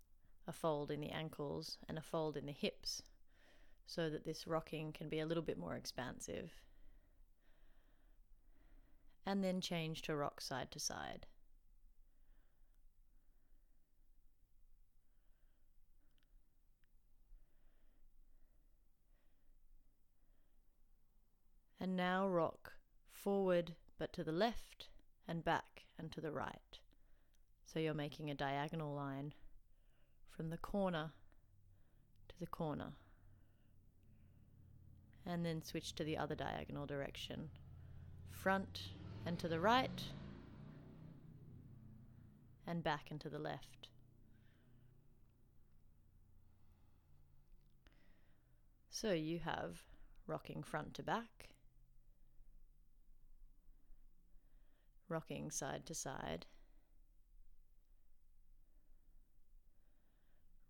a 0.47 0.53
fold 0.53 0.89
in 0.89 1.01
the 1.01 1.12
ankles, 1.12 1.77
and 1.89 1.97
a 1.97 2.01
fold 2.01 2.38
in 2.38 2.45
the 2.45 2.53
hips 2.53 3.03
so 3.86 4.10
that 4.10 4.25
this 4.25 4.47
rocking 4.47 4.93
can 4.93 5.10
be 5.10 5.19
a 5.19 5.25
little 5.25 5.43
bit 5.43 5.58
more 5.58 5.75
expansive. 5.75 6.51
And 9.25 9.43
then 9.43 9.60
change 9.60 10.03
to 10.03 10.15
rock 10.15 10.39
side 10.39 10.71
to 10.71 10.80
side. 10.80 11.25
And 21.79 21.95
now 21.95 22.27
rock 22.27 22.73
forward 23.11 23.75
but 23.97 24.13
to 24.13 24.23
the 24.23 24.31
left 24.31 24.89
and 25.27 25.43
back 25.43 25.85
and 25.97 26.11
to 26.11 26.21
the 26.21 26.31
right. 26.31 26.79
So 27.65 27.79
you're 27.79 27.93
making 27.93 28.29
a 28.29 28.35
diagonal 28.35 28.95
line 28.95 29.33
from 30.29 30.49
the 30.49 30.57
corner 30.57 31.11
to 32.29 32.39
the 32.39 32.47
corner. 32.47 32.93
And 35.25 35.45
then 35.45 35.61
switch 35.61 35.93
to 35.95 36.03
the 36.03 36.17
other 36.17 36.35
diagonal 36.35 36.85
direction. 36.85 37.49
Front 38.31 38.81
and 39.25 39.37
to 39.39 39.47
the 39.49 39.59
right, 39.59 40.01
and 42.65 42.83
back 42.83 43.07
and 43.11 43.19
to 43.21 43.29
the 43.29 43.39
left. 43.39 43.89
So 48.89 49.11
you 49.11 49.39
have 49.39 49.83
rocking 50.27 50.63
front 50.63 50.93
to 50.95 51.03
back, 51.03 51.49
rocking 55.10 55.52
side 55.52 55.86
to 55.86 55.93
side, 55.93 56.46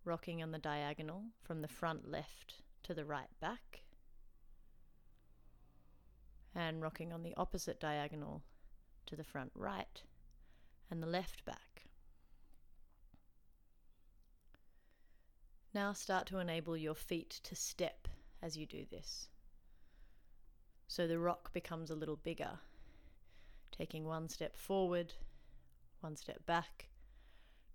rocking 0.04 0.42
on 0.42 0.52
the 0.52 0.58
diagonal 0.58 1.24
from 1.42 1.62
the 1.62 1.68
front 1.68 2.10
left 2.10 2.62
to 2.82 2.94
the 2.94 3.04
right 3.04 3.30
back, 3.40 3.82
and 6.54 6.82
rocking 6.82 7.12
on 7.12 7.22
the 7.22 7.34
opposite 7.36 7.78
diagonal 7.78 8.42
to 9.06 9.16
the 9.16 9.24
front 9.24 9.52
right 9.54 10.02
and 10.90 11.02
the 11.02 11.06
left 11.06 11.44
back. 11.44 11.84
Now 15.74 15.92
start 15.92 16.26
to 16.28 16.38
enable 16.38 16.76
your 16.76 16.94
feet 16.94 17.40
to 17.44 17.54
step 17.54 18.08
as 18.42 18.56
you 18.56 18.66
do 18.66 18.84
this. 18.90 19.28
So 20.88 21.06
the 21.06 21.18
rock 21.18 21.52
becomes 21.52 21.90
a 21.90 21.94
little 21.94 22.16
bigger, 22.16 22.58
taking 23.70 24.04
one 24.04 24.28
step 24.28 24.56
forward, 24.56 25.14
one 26.00 26.16
step 26.16 26.44
back, 26.46 26.88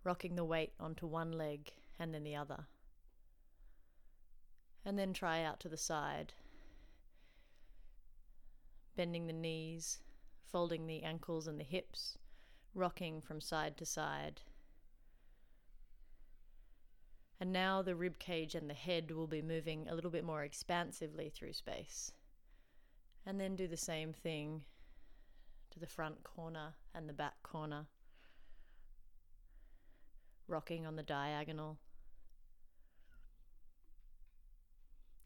rocking 0.04 0.36
the 0.36 0.46
weight 0.46 0.74
onto 0.80 1.06
one 1.06 1.32
leg 1.32 1.72
and 2.00 2.14
then 2.14 2.24
the 2.24 2.36
other. 2.36 2.66
And 4.86 5.00
then 5.00 5.14
try 5.14 5.44
out 5.44 5.60
to 5.62 5.70
the 5.70 5.78
side, 5.78 6.34
bending 8.96 9.28
the 9.28 9.34
knees, 9.34 10.00
folding 10.52 10.88
the 10.88 11.04
ankles 11.04 11.48
and 11.48 11.60
the 11.60 11.64
hips, 11.64 12.18
rocking 12.76 13.22
from 13.22 13.40
side 13.40 13.78
to 13.78 13.86
side. 13.86 14.42
And 17.40 17.52
now 17.52 17.82
the 17.82 17.96
rib 17.96 18.20
cage 18.20 18.56
and 18.56 18.70
the 18.70 18.74
head 18.74 19.12
will 19.12 19.28
be 19.28 19.42
moving 19.42 19.88
a 19.88 19.96
little 19.96 20.12
bit 20.12 20.24
more 20.24 20.44
expansively 20.44 21.30
through 21.30 21.54
space. 21.54 22.12
And 23.26 23.40
then 23.40 23.56
do 23.56 23.68
the 23.68 23.78
same 23.78 24.14
thing 24.14 24.64
to 25.74 25.80
the 25.80 25.88
front 25.88 26.24
corner 26.24 26.74
and 26.96 27.10
the 27.10 27.14
back 27.14 27.42
corner 27.44 27.86
rocking 30.48 30.86
on 30.86 30.96
the 30.96 31.04
diagonal. 31.04 31.78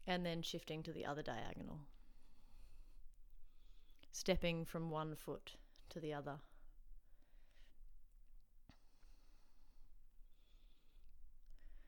and 0.08 0.24
then 0.24 0.40
shifting 0.40 0.82
to 0.82 0.90
the 0.90 1.04
other 1.04 1.22
diagonal. 1.22 1.80
Stepping 4.10 4.64
from 4.64 4.90
one 4.90 5.14
foot 5.14 5.52
to 5.90 6.00
the 6.00 6.14
other. 6.14 6.38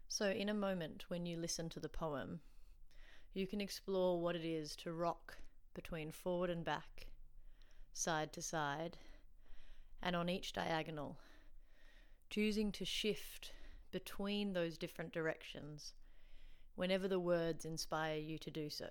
So, 0.07 0.29
in 0.29 0.51
a 0.51 0.55
moment, 0.55 1.07
when 1.09 1.25
you 1.25 1.39
listen 1.39 1.71
to 1.71 1.81
the 1.81 1.89
poem, 1.89 2.41
you 3.33 3.47
can 3.47 3.61
explore 3.61 4.21
what 4.21 4.37
it 4.37 4.45
is 4.45 4.77
to 4.77 4.93
rock 4.93 5.39
between 5.73 6.13
forward 6.13 6.51
and 6.51 6.63
back, 6.63 7.07
side 7.93 8.33
to 8.33 8.43
side, 8.43 8.97
and 10.03 10.17
on 10.17 10.29
each 10.29 10.53
diagonal, 10.53 11.19
choosing 12.29 12.73
to 12.73 12.85
shift 12.85 13.53
between 13.91 14.53
those 14.53 14.79
different 14.79 15.13
directions 15.13 15.95
whenever 16.77 17.09
the 17.09 17.21
words 17.21 17.65
inspire 17.65 18.17
you 18.17 18.39
to 18.39 18.51
do 18.51 18.71
so. 18.71 18.89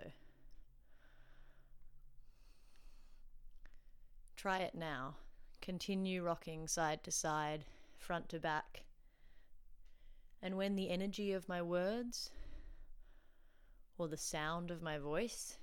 Try 4.36 4.60
it 4.60 4.76
now. 4.76 5.16
Continue 5.62 6.24
rocking 6.24 6.68
side 6.68 7.04
to 7.04 7.12
side, 7.12 7.66
front 7.98 8.30
to 8.30 8.40
back. 8.40 8.84
And 10.42 10.56
when 10.56 10.76
the 10.76 10.90
energy 10.90 11.34
of 11.34 11.50
my 11.50 11.62
words 11.62 12.32
or 13.98 14.08
the 14.08 14.18
sound 14.18 14.72
of 14.72 14.82
my 14.82 14.98
voice 14.98 15.58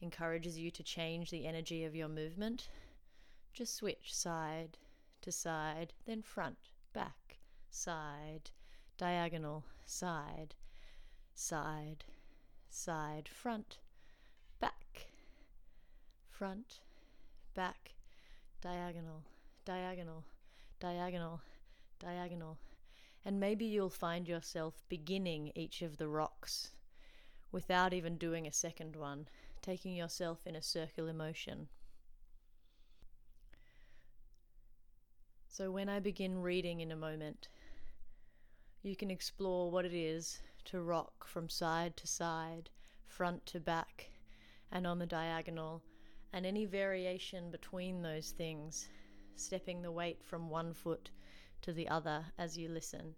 encourages 0.00 0.58
you 0.58 0.70
to 0.70 0.82
change 0.82 1.30
the 1.30 1.46
energy 1.46 1.84
of 1.84 1.94
your 1.94 2.08
movement, 2.08 2.68
just 3.52 3.76
switch 3.76 4.14
side 4.14 4.78
to 5.22 5.32
side, 5.32 5.92
then 6.06 6.22
front, 6.22 6.58
back, 6.92 7.38
side, 7.70 8.50
diagonal, 8.98 9.64
side, 9.84 10.54
side, 11.34 12.04
side, 12.70 13.28
front, 13.28 13.78
back, 14.60 15.08
front, 16.30 16.80
back, 17.54 17.94
diagonal, 18.60 19.22
diagonal, 19.64 20.24
diagonal, 20.80 21.40
diagonal. 21.98 22.58
And 23.24 23.40
maybe 23.40 23.64
you'll 23.64 23.90
find 23.90 24.28
yourself 24.28 24.82
beginning 24.88 25.50
each 25.54 25.82
of 25.82 25.96
the 25.96 26.08
rocks 26.08 26.70
without 27.50 27.92
even 27.92 28.16
doing 28.16 28.46
a 28.46 28.52
second 28.52 28.96
one, 28.96 29.26
taking 29.66 29.96
yourself 29.96 30.46
in 30.46 30.54
a 30.54 30.62
circular 30.62 31.12
motion. 31.12 31.66
So, 35.48 35.72
when 35.72 35.88
I 35.88 35.98
begin 35.98 36.40
reading 36.40 36.80
in 36.80 36.92
a 36.92 36.96
moment, 36.96 37.48
you 38.82 38.94
can 38.94 39.10
explore 39.10 39.68
what 39.68 39.84
it 39.84 39.92
is 39.94 40.38
to 40.66 40.80
rock 40.80 41.26
from 41.26 41.48
side 41.48 41.96
to 41.96 42.06
side, 42.06 42.70
front 43.06 43.44
to 43.46 43.58
back, 43.58 44.10
and 44.70 44.86
on 44.86 45.00
the 45.00 45.06
diagonal, 45.06 45.82
and 46.32 46.46
any 46.46 46.64
variation 46.64 47.50
between 47.50 48.02
those 48.02 48.30
things, 48.30 48.88
stepping 49.34 49.82
the 49.82 49.90
weight 49.90 50.22
from 50.22 50.48
one 50.48 50.74
foot 50.74 51.10
to 51.62 51.72
the 51.72 51.88
other 51.88 52.26
as 52.38 52.56
you 52.56 52.68
listen. 52.68 53.16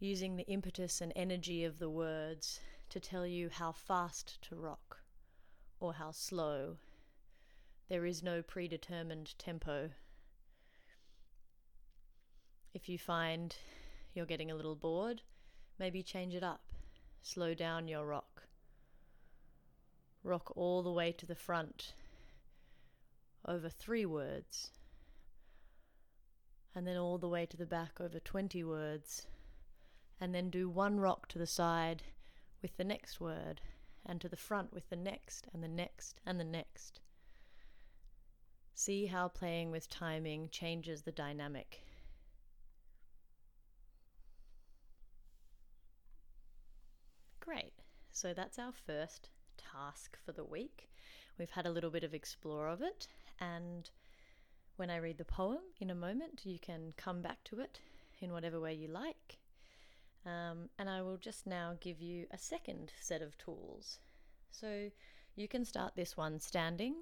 Using 0.00 0.36
the 0.36 0.46
impetus 0.46 1.02
and 1.02 1.12
energy 1.14 1.64
of 1.64 1.78
the 1.78 1.90
words 1.90 2.60
to 2.92 3.00
tell 3.00 3.26
you 3.26 3.48
how 3.48 3.72
fast 3.72 4.36
to 4.42 4.54
rock 4.54 4.98
or 5.80 5.94
how 5.94 6.10
slow. 6.10 6.76
There 7.88 8.04
is 8.04 8.22
no 8.22 8.42
predetermined 8.42 9.32
tempo. 9.38 9.88
If 12.74 12.90
you 12.90 12.98
find 12.98 13.56
you're 14.12 14.26
getting 14.26 14.50
a 14.50 14.54
little 14.54 14.74
bored, 14.74 15.22
maybe 15.78 16.02
change 16.02 16.34
it 16.34 16.42
up. 16.42 16.60
Slow 17.22 17.54
down 17.54 17.88
your 17.88 18.04
rock. 18.04 18.42
Rock 20.22 20.52
all 20.54 20.82
the 20.82 20.92
way 20.92 21.12
to 21.12 21.24
the 21.24 21.34
front 21.34 21.94
over 23.48 23.70
three 23.70 24.04
words, 24.04 24.70
and 26.74 26.86
then 26.86 26.98
all 26.98 27.16
the 27.16 27.28
way 27.28 27.46
to 27.46 27.56
the 27.56 27.64
back 27.64 28.02
over 28.02 28.20
20 28.20 28.62
words, 28.64 29.26
and 30.20 30.34
then 30.34 30.50
do 30.50 30.68
one 30.68 31.00
rock 31.00 31.26
to 31.28 31.38
the 31.38 31.46
side 31.46 32.02
with 32.62 32.76
the 32.76 32.84
next 32.84 33.20
word, 33.20 33.60
and 34.06 34.20
to 34.20 34.28
the 34.28 34.36
front 34.36 34.72
with 34.72 34.88
the 34.88 34.96
next, 34.96 35.48
and 35.52 35.62
the 35.62 35.68
next, 35.68 36.20
and 36.24 36.38
the 36.38 36.44
next. 36.44 37.00
See 38.74 39.06
how 39.06 39.28
playing 39.28 39.70
with 39.70 39.90
timing 39.90 40.48
changes 40.50 41.02
the 41.02 41.12
dynamic. 41.12 41.82
Great. 47.40 47.74
So 48.12 48.32
that's 48.32 48.58
our 48.58 48.72
first 48.72 49.28
task 49.56 50.16
for 50.24 50.32
the 50.32 50.44
week. 50.44 50.88
We've 51.38 51.50
had 51.50 51.66
a 51.66 51.70
little 51.70 51.90
bit 51.90 52.04
of 52.04 52.14
explore 52.14 52.68
of 52.68 52.82
it, 52.82 53.08
and 53.40 53.90
when 54.76 54.90
I 54.90 54.96
read 54.96 55.18
the 55.18 55.24
poem 55.24 55.60
in 55.80 55.90
a 55.90 55.94
moment, 55.94 56.42
you 56.44 56.58
can 56.58 56.92
come 56.96 57.20
back 57.20 57.42
to 57.44 57.60
it 57.60 57.80
in 58.20 58.32
whatever 58.32 58.60
way 58.60 58.74
you 58.74 58.88
like. 58.88 59.38
Um, 60.24 60.68
and 60.78 60.88
I 60.88 61.02
will 61.02 61.16
just 61.16 61.46
now 61.46 61.74
give 61.80 62.00
you 62.00 62.26
a 62.30 62.38
second 62.38 62.92
set 63.00 63.22
of 63.22 63.36
tools. 63.38 63.98
So 64.50 64.90
you 65.34 65.48
can 65.48 65.64
start 65.64 65.96
this 65.96 66.16
one 66.16 66.38
standing, 66.38 66.94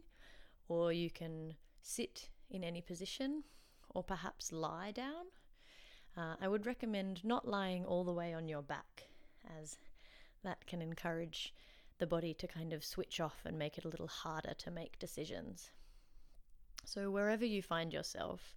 or 0.68 0.92
you 0.92 1.11
can 1.11 1.54
sit 1.83 2.30
in 2.50 2.64
any 2.64 2.80
position, 2.80 3.44
or 3.90 4.02
perhaps 4.02 4.52
lie 4.52 4.92
down. 4.92 5.26
Uh, 6.16 6.37
I 6.40 6.48
would 6.48 6.66
recommend 6.66 7.24
not 7.24 7.46
lying 7.46 7.85
all 7.85 8.04
the 8.04 8.12
way 8.12 8.33
on 8.33 8.48
your 8.48 8.62
back, 8.62 9.04
as 9.61 9.78
that 10.42 10.66
can 10.66 10.80
encourage 10.80 11.54
the 11.98 12.06
body 12.06 12.33
to 12.35 12.46
kind 12.46 12.72
of 12.72 12.85
switch 12.85 13.20
off 13.20 13.40
and 13.44 13.59
make 13.59 13.76
it 13.76 13.85
a 13.85 13.88
little 13.88 14.09
harder 14.09 14.54
to 14.54 14.70
make 14.70 14.98
decisions. 14.98 15.70
So, 16.85 17.11
wherever 17.11 17.44
you 17.44 17.62
find 17.62 17.92
yourself, 17.92 18.56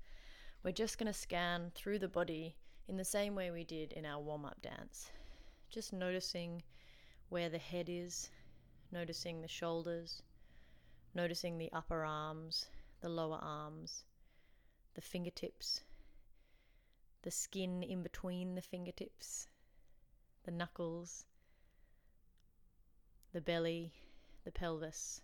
we're 0.63 0.71
just 0.71 0.97
going 0.97 1.11
to 1.11 1.19
scan 1.19 1.71
through 1.75 1.99
the 1.99 2.07
body 2.07 2.55
in 2.87 2.97
the 2.97 3.05
same 3.05 3.35
way 3.35 3.51
we 3.51 3.63
did 3.63 3.91
in 3.93 4.05
our 4.05 4.19
warm 4.19 4.45
up 4.45 4.61
dance. 4.61 5.09
Just 5.69 5.93
noticing 5.93 6.63
where 7.29 7.49
the 7.49 7.57
head 7.57 7.87
is, 7.89 8.29
noticing 8.91 9.41
the 9.41 9.47
shoulders, 9.47 10.21
noticing 11.15 11.57
the 11.57 11.71
upper 11.71 12.03
arms, 12.03 12.67
the 13.01 13.09
lower 13.09 13.39
arms, 13.41 14.03
the 14.95 15.01
fingertips, 15.01 15.81
the 17.23 17.31
skin 17.31 17.83
in 17.83 18.03
between 18.03 18.55
the 18.55 18.61
fingertips, 18.61 19.47
the 20.43 20.51
knuckles, 20.51 21.25
the 23.31 23.41
belly, 23.41 23.93
the 24.43 24.51
pelvis, 24.51 25.21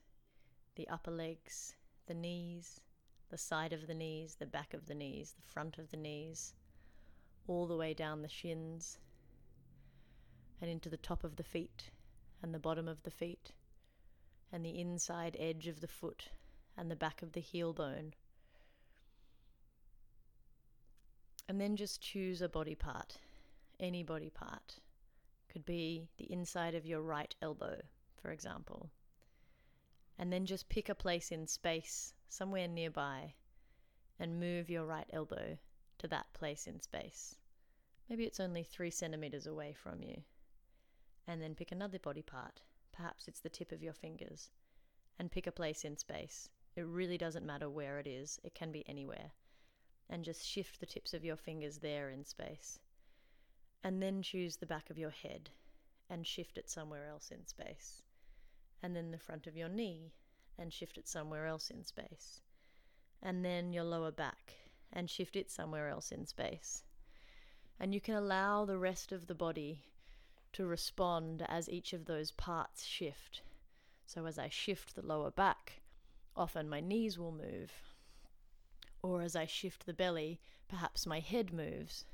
the 0.75 0.87
upper 0.87 1.11
legs, 1.11 1.75
the 2.07 2.13
knees, 2.13 2.79
the 3.29 3.37
side 3.37 3.73
of 3.73 3.85
the 3.85 3.93
knees, 3.93 4.35
the 4.39 4.45
back 4.45 4.73
of 4.73 4.87
the 4.87 4.95
knees, 4.95 5.35
the 5.35 5.51
front 5.51 5.77
of 5.77 5.91
the 5.91 5.97
knees, 5.97 6.53
all 7.49 7.65
the 7.65 7.75
way 7.75 7.95
down 7.95 8.21
the 8.21 8.29
shins 8.29 8.99
and 10.61 10.69
into 10.69 10.87
the 10.87 10.97
top 10.97 11.23
of 11.23 11.35
the 11.35 11.43
feet 11.43 11.89
and 12.43 12.53
the 12.53 12.59
bottom 12.59 12.87
of 12.87 13.01
the 13.01 13.11
feet 13.11 13.53
and 14.53 14.63
the 14.63 14.79
inside 14.79 15.35
edge 15.39 15.67
of 15.67 15.81
the 15.81 15.87
foot 15.87 16.29
and 16.77 16.91
the 16.91 16.95
back 16.95 17.23
of 17.23 17.31
the 17.31 17.39
heel 17.39 17.73
bone. 17.73 18.13
And 21.47 21.59
then 21.59 21.75
just 21.75 22.01
choose 22.01 22.41
a 22.43 22.47
body 22.47 22.75
part, 22.75 23.17
any 23.79 24.03
body 24.03 24.29
part. 24.29 24.75
Could 25.51 25.65
be 25.65 26.07
the 26.17 26.31
inside 26.31 26.75
of 26.75 26.85
your 26.85 27.01
right 27.01 27.33
elbow, 27.41 27.81
for 28.21 28.29
example. 28.29 28.91
And 30.19 30.31
then 30.31 30.45
just 30.45 30.69
pick 30.69 30.87
a 30.87 30.95
place 30.95 31.31
in 31.31 31.47
space, 31.47 32.13
somewhere 32.27 32.67
nearby, 32.67 33.33
and 34.19 34.39
move 34.39 34.69
your 34.69 34.85
right 34.85 35.09
elbow 35.11 35.57
to 35.97 36.07
that 36.07 36.31
place 36.33 36.67
in 36.67 36.79
space. 36.79 37.38
Maybe 38.09 38.25
it's 38.25 38.39
only 38.39 38.63
three 38.63 38.89
centimeters 38.89 39.47
away 39.47 39.73
from 39.73 40.01
you. 40.01 40.23
And 41.27 41.41
then 41.41 41.55
pick 41.55 41.71
another 41.71 41.99
body 41.99 42.21
part. 42.21 42.61
Perhaps 42.91 43.27
it's 43.27 43.39
the 43.39 43.49
tip 43.49 43.71
of 43.71 43.83
your 43.83 43.93
fingers. 43.93 44.49
And 45.19 45.31
pick 45.31 45.47
a 45.47 45.51
place 45.51 45.85
in 45.85 45.97
space. 45.97 46.49
It 46.75 46.85
really 46.85 47.17
doesn't 47.17 47.45
matter 47.45 47.69
where 47.69 47.99
it 47.99 48.07
is, 48.07 48.39
it 48.43 48.55
can 48.55 48.71
be 48.71 48.87
anywhere. 48.87 49.31
And 50.09 50.23
just 50.23 50.45
shift 50.45 50.79
the 50.79 50.85
tips 50.85 51.13
of 51.13 51.23
your 51.23 51.37
fingers 51.37 51.77
there 51.77 52.09
in 52.09 52.25
space. 52.25 52.79
And 53.83 54.01
then 54.01 54.21
choose 54.21 54.57
the 54.57 54.65
back 54.65 54.89
of 54.89 54.97
your 54.97 55.11
head 55.11 55.49
and 56.09 56.25
shift 56.25 56.57
it 56.57 56.69
somewhere 56.69 57.07
else 57.07 57.29
in 57.31 57.45
space 57.45 58.01
and 58.81 58.95
then 58.95 59.11
the 59.11 59.17
front 59.17 59.47
of 59.47 59.57
your 59.57 59.69
knee 59.69 60.13
and 60.57 60.73
shift 60.73 60.97
it 60.97 61.07
somewhere 61.07 61.47
else 61.47 61.69
in 61.69 61.83
space. 61.83 62.41
And 63.21 63.43
then 63.43 63.73
your 63.73 63.83
lower 63.83 64.11
back 64.11 64.53
and 64.91 65.09
shift 65.09 65.35
it 65.35 65.51
somewhere 65.51 65.89
else 65.89 66.11
in 66.11 66.25
space. 66.25 66.83
And 67.79 67.93
you 67.93 68.01
can 68.01 68.15
allow 68.15 68.65
the 68.65 68.77
rest 68.77 69.11
of 69.11 69.27
the 69.27 69.35
body 69.35 69.83
to 70.53 70.65
respond 70.65 71.45
as 71.47 71.69
each 71.69 71.93
of 71.93 72.05
those 72.05 72.31
parts 72.31 72.85
shift. 72.85 73.41
So 74.05 74.25
as 74.25 74.37
I 74.37 74.49
shift 74.49 74.95
the 74.95 75.05
lower 75.05 75.31
back, 75.31 75.81
often 76.35 76.67
my 76.67 76.79
knees 76.79 77.17
will 77.17 77.31
move. 77.31 77.71
Or 79.01 79.21
as 79.21 79.35
I 79.35 79.45
shift 79.45 79.85
the 79.85 79.93
belly, 79.93 80.39
perhaps 80.67 81.05
my 81.05 81.19
head 81.19 81.53
moves. 81.53 82.05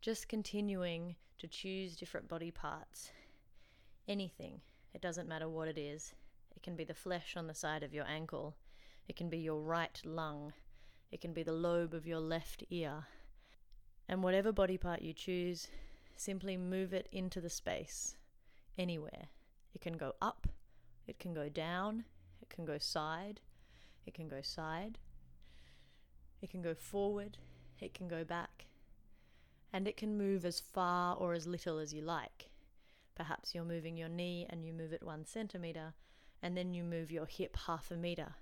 Just 0.00 0.28
continuing 0.28 1.16
to 1.38 1.48
choose 1.48 1.96
different 1.96 2.28
body 2.28 2.50
parts 2.50 3.10
anything. 4.08 4.60
It 4.94 5.00
doesn't 5.02 5.28
matter 5.28 5.48
what 5.48 5.68
it 5.68 5.78
is. 5.78 6.14
It 6.54 6.62
can 6.62 6.76
be 6.76 6.84
the 6.84 6.94
flesh 6.94 7.36
on 7.36 7.46
the 7.46 7.54
side 7.54 7.82
of 7.82 7.92
your 7.92 8.06
ankle. 8.06 8.56
It 9.08 9.16
can 9.16 9.28
be 9.28 9.38
your 9.38 9.60
right 9.60 10.00
lung. 10.04 10.52
It 11.10 11.20
can 11.20 11.32
be 11.32 11.42
the 11.42 11.52
lobe 11.52 11.94
of 11.94 12.06
your 12.06 12.20
left 12.20 12.64
ear. 12.70 13.06
And 14.08 14.22
whatever 14.22 14.52
body 14.52 14.78
part 14.78 15.02
you 15.02 15.12
choose, 15.12 15.68
simply 16.16 16.56
move 16.56 16.92
it 16.92 17.08
into 17.12 17.40
the 17.40 17.50
space, 17.50 18.16
anywhere. 18.78 19.28
It 19.74 19.80
can 19.80 19.94
go 19.94 20.14
up, 20.22 20.46
it 21.06 21.18
can 21.18 21.34
go 21.34 21.48
down, 21.48 22.04
it 22.40 22.48
can 22.48 22.64
go 22.64 22.78
side, 22.78 23.40
it 24.06 24.14
can 24.14 24.28
go 24.28 24.40
side, 24.42 24.98
it 26.40 26.50
can 26.50 26.62
go 26.62 26.74
forward, 26.74 27.38
it 27.80 27.94
can 27.94 28.08
go 28.08 28.24
back, 28.24 28.66
and 29.72 29.88
it 29.88 29.96
can 29.96 30.16
move 30.16 30.44
as 30.44 30.60
far 30.60 31.16
or 31.16 31.34
as 31.34 31.46
little 31.46 31.78
as 31.78 31.92
you 31.92 32.02
like. 32.02 32.50
Perhaps 33.14 33.54
you're 33.54 33.64
moving 33.64 33.96
your 33.96 34.08
knee 34.08 34.46
and 34.48 34.64
you 34.64 34.72
move 34.72 34.92
it 34.92 35.02
one 35.02 35.24
centimeter, 35.24 35.94
and 36.42 36.56
then 36.56 36.72
you 36.72 36.84
move 36.84 37.10
your 37.10 37.26
hip 37.26 37.56
half 37.66 37.90
a 37.90 37.96
meter, 37.96 38.34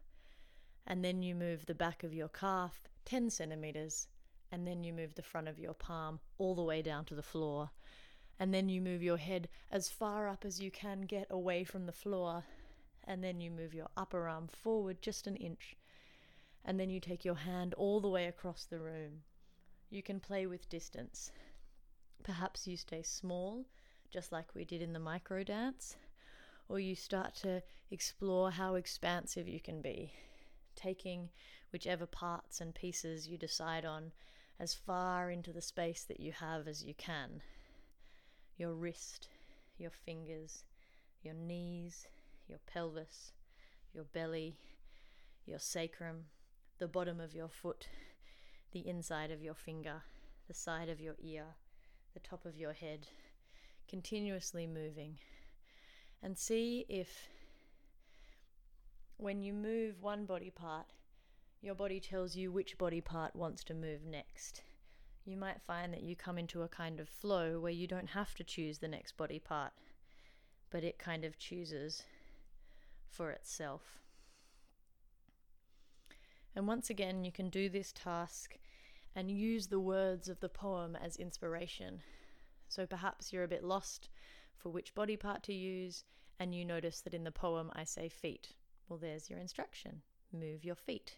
and 0.86 1.04
then 1.04 1.22
you 1.22 1.34
move 1.34 1.66
the 1.66 1.74
back 1.74 2.04
of 2.04 2.12
your 2.12 2.28
calf 2.28 2.88
10 3.04 3.30
centimeters, 3.30 4.08
and 4.54 4.68
then 4.68 4.84
you 4.84 4.92
move 4.92 5.16
the 5.16 5.22
front 5.22 5.48
of 5.48 5.58
your 5.58 5.74
palm 5.74 6.20
all 6.38 6.54
the 6.54 6.62
way 6.62 6.80
down 6.80 7.04
to 7.04 7.14
the 7.16 7.22
floor, 7.24 7.68
and 8.38 8.54
then 8.54 8.68
you 8.68 8.80
move 8.80 9.02
your 9.02 9.16
head 9.16 9.48
as 9.72 9.88
far 9.88 10.28
up 10.28 10.44
as 10.44 10.60
you 10.60 10.70
can 10.70 11.00
get 11.00 11.26
away 11.28 11.64
from 11.64 11.86
the 11.86 11.92
floor, 11.92 12.44
and 13.02 13.22
then 13.22 13.40
you 13.40 13.50
move 13.50 13.74
your 13.74 13.88
upper 13.96 14.28
arm 14.28 14.46
forward 14.46 15.02
just 15.02 15.26
an 15.26 15.34
inch, 15.34 15.74
and 16.64 16.78
then 16.78 16.88
you 16.88 17.00
take 17.00 17.24
your 17.24 17.34
hand 17.34 17.74
all 17.74 18.00
the 18.00 18.08
way 18.08 18.26
across 18.26 18.64
the 18.64 18.78
room. 18.78 19.22
You 19.90 20.04
can 20.04 20.20
play 20.20 20.46
with 20.46 20.68
distance. 20.68 21.32
Perhaps 22.22 22.68
you 22.68 22.76
stay 22.76 23.02
small, 23.02 23.66
just 24.12 24.30
like 24.30 24.54
we 24.54 24.64
did 24.64 24.80
in 24.80 24.92
the 24.92 25.00
micro 25.00 25.42
dance, 25.42 25.96
or 26.68 26.78
you 26.78 26.94
start 26.94 27.34
to 27.42 27.60
explore 27.90 28.52
how 28.52 28.76
expansive 28.76 29.48
you 29.48 29.58
can 29.58 29.82
be, 29.82 30.12
taking 30.76 31.30
whichever 31.72 32.06
parts 32.06 32.60
and 32.60 32.72
pieces 32.72 33.26
you 33.26 33.36
decide 33.36 33.84
on 33.84 34.12
as 34.58 34.74
far 34.74 35.30
into 35.30 35.52
the 35.52 35.60
space 35.60 36.04
that 36.04 36.20
you 36.20 36.32
have 36.32 36.68
as 36.68 36.84
you 36.84 36.94
can. 36.94 37.42
Your 38.56 38.72
wrist, 38.72 39.28
your 39.78 39.90
fingers, 39.90 40.64
your 41.22 41.34
knees, 41.34 42.06
your 42.48 42.60
pelvis, 42.66 43.32
your 43.92 44.04
belly, 44.04 44.56
your 45.46 45.58
sacrum, 45.58 46.26
the 46.78 46.88
bottom 46.88 47.20
of 47.20 47.34
your 47.34 47.48
foot, 47.48 47.88
the 48.72 48.86
inside 48.86 49.30
of 49.30 49.42
your 49.42 49.54
finger, 49.54 50.02
the 50.48 50.54
side 50.54 50.88
of 50.88 51.00
your 51.00 51.14
ear, 51.22 51.44
the 52.12 52.20
top 52.20 52.44
of 52.44 52.56
your 52.56 52.72
head, 52.72 53.08
continuously 53.88 54.66
moving. 54.66 55.18
And 56.22 56.38
see 56.38 56.86
if 56.88 57.28
when 59.16 59.42
you 59.42 59.52
move 59.52 60.02
one 60.02 60.24
body 60.24 60.50
part, 60.50 60.86
your 61.64 61.74
body 61.74 61.98
tells 61.98 62.36
you 62.36 62.52
which 62.52 62.76
body 62.76 63.00
part 63.00 63.34
wants 63.34 63.64
to 63.64 63.72
move 63.72 64.04
next. 64.04 64.62
You 65.24 65.38
might 65.38 65.62
find 65.62 65.94
that 65.94 66.02
you 66.02 66.14
come 66.14 66.36
into 66.36 66.62
a 66.62 66.68
kind 66.68 67.00
of 67.00 67.08
flow 67.08 67.58
where 67.58 67.72
you 67.72 67.86
don't 67.86 68.10
have 68.10 68.34
to 68.34 68.44
choose 68.44 68.78
the 68.78 68.88
next 68.88 69.16
body 69.16 69.38
part, 69.38 69.72
but 70.70 70.84
it 70.84 70.98
kind 70.98 71.24
of 71.24 71.38
chooses 71.38 72.02
for 73.08 73.30
itself. 73.30 74.02
And 76.54 76.68
once 76.68 76.90
again, 76.90 77.24
you 77.24 77.32
can 77.32 77.48
do 77.48 77.70
this 77.70 77.92
task 77.92 78.58
and 79.16 79.30
use 79.30 79.68
the 79.68 79.80
words 79.80 80.28
of 80.28 80.40
the 80.40 80.50
poem 80.50 80.98
as 81.02 81.16
inspiration. 81.16 82.02
So 82.68 82.84
perhaps 82.84 83.32
you're 83.32 83.42
a 83.42 83.48
bit 83.48 83.64
lost 83.64 84.10
for 84.54 84.68
which 84.68 84.94
body 84.94 85.16
part 85.16 85.42
to 85.44 85.54
use, 85.54 86.04
and 86.38 86.54
you 86.54 86.64
notice 86.66 87.00
that 87.00 87.14
in 87.14 87.24
the 87.24 87.32
poem 87.32 87.70
I 87.72 87.84
say 87.84 88.10
feet. 88.10 88.50
Well, 88.86 88.98
there's 88.98 89.30
your 89.30 89.38
instruction 89.38 90.02
move 90.30 90.64
your 90.64 90.74
feet. 90.74 91.16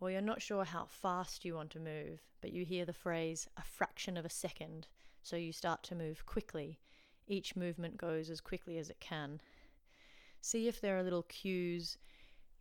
Or 0.00 0.10
you're 0.10 0.20
not 0.20 0.42
sure 0.42 0.64
how 0.64 0.86
fast 0.86 1.44
you 1.44 1.54
want 1.54 1.70
to 1.70 1.80
move, 1.80 2.20
but 2.40 2.52
you 2.52 2.64
hear 2.64 2.84
the 2.84 2.92
phrase 2.92 3.48
a 3.56 3.62
fraction 3.62 4.16
of 4.16 4.24
a 4.24 4.30
second, 4.30 4.88
so 5.22 5.36
you 5.36 5.52
start 5.52 5.82
to 5.84 5.94
move 5.94 6.26
quickly. 6.26 6.80
Each 7.26 7.56
movement 7.56 7.96
goes 7.96 8.28
as 8.28 8.40
quickly 8.40 8.76
as 8.76 8.90
it 8.90 9.00
can. 9.00 9.40
See 10.40 10.68
if 10.68 10.80
there 10.80 10.98
are 10.98 11.02
little 11.02 11.22
cues 11.22 11.96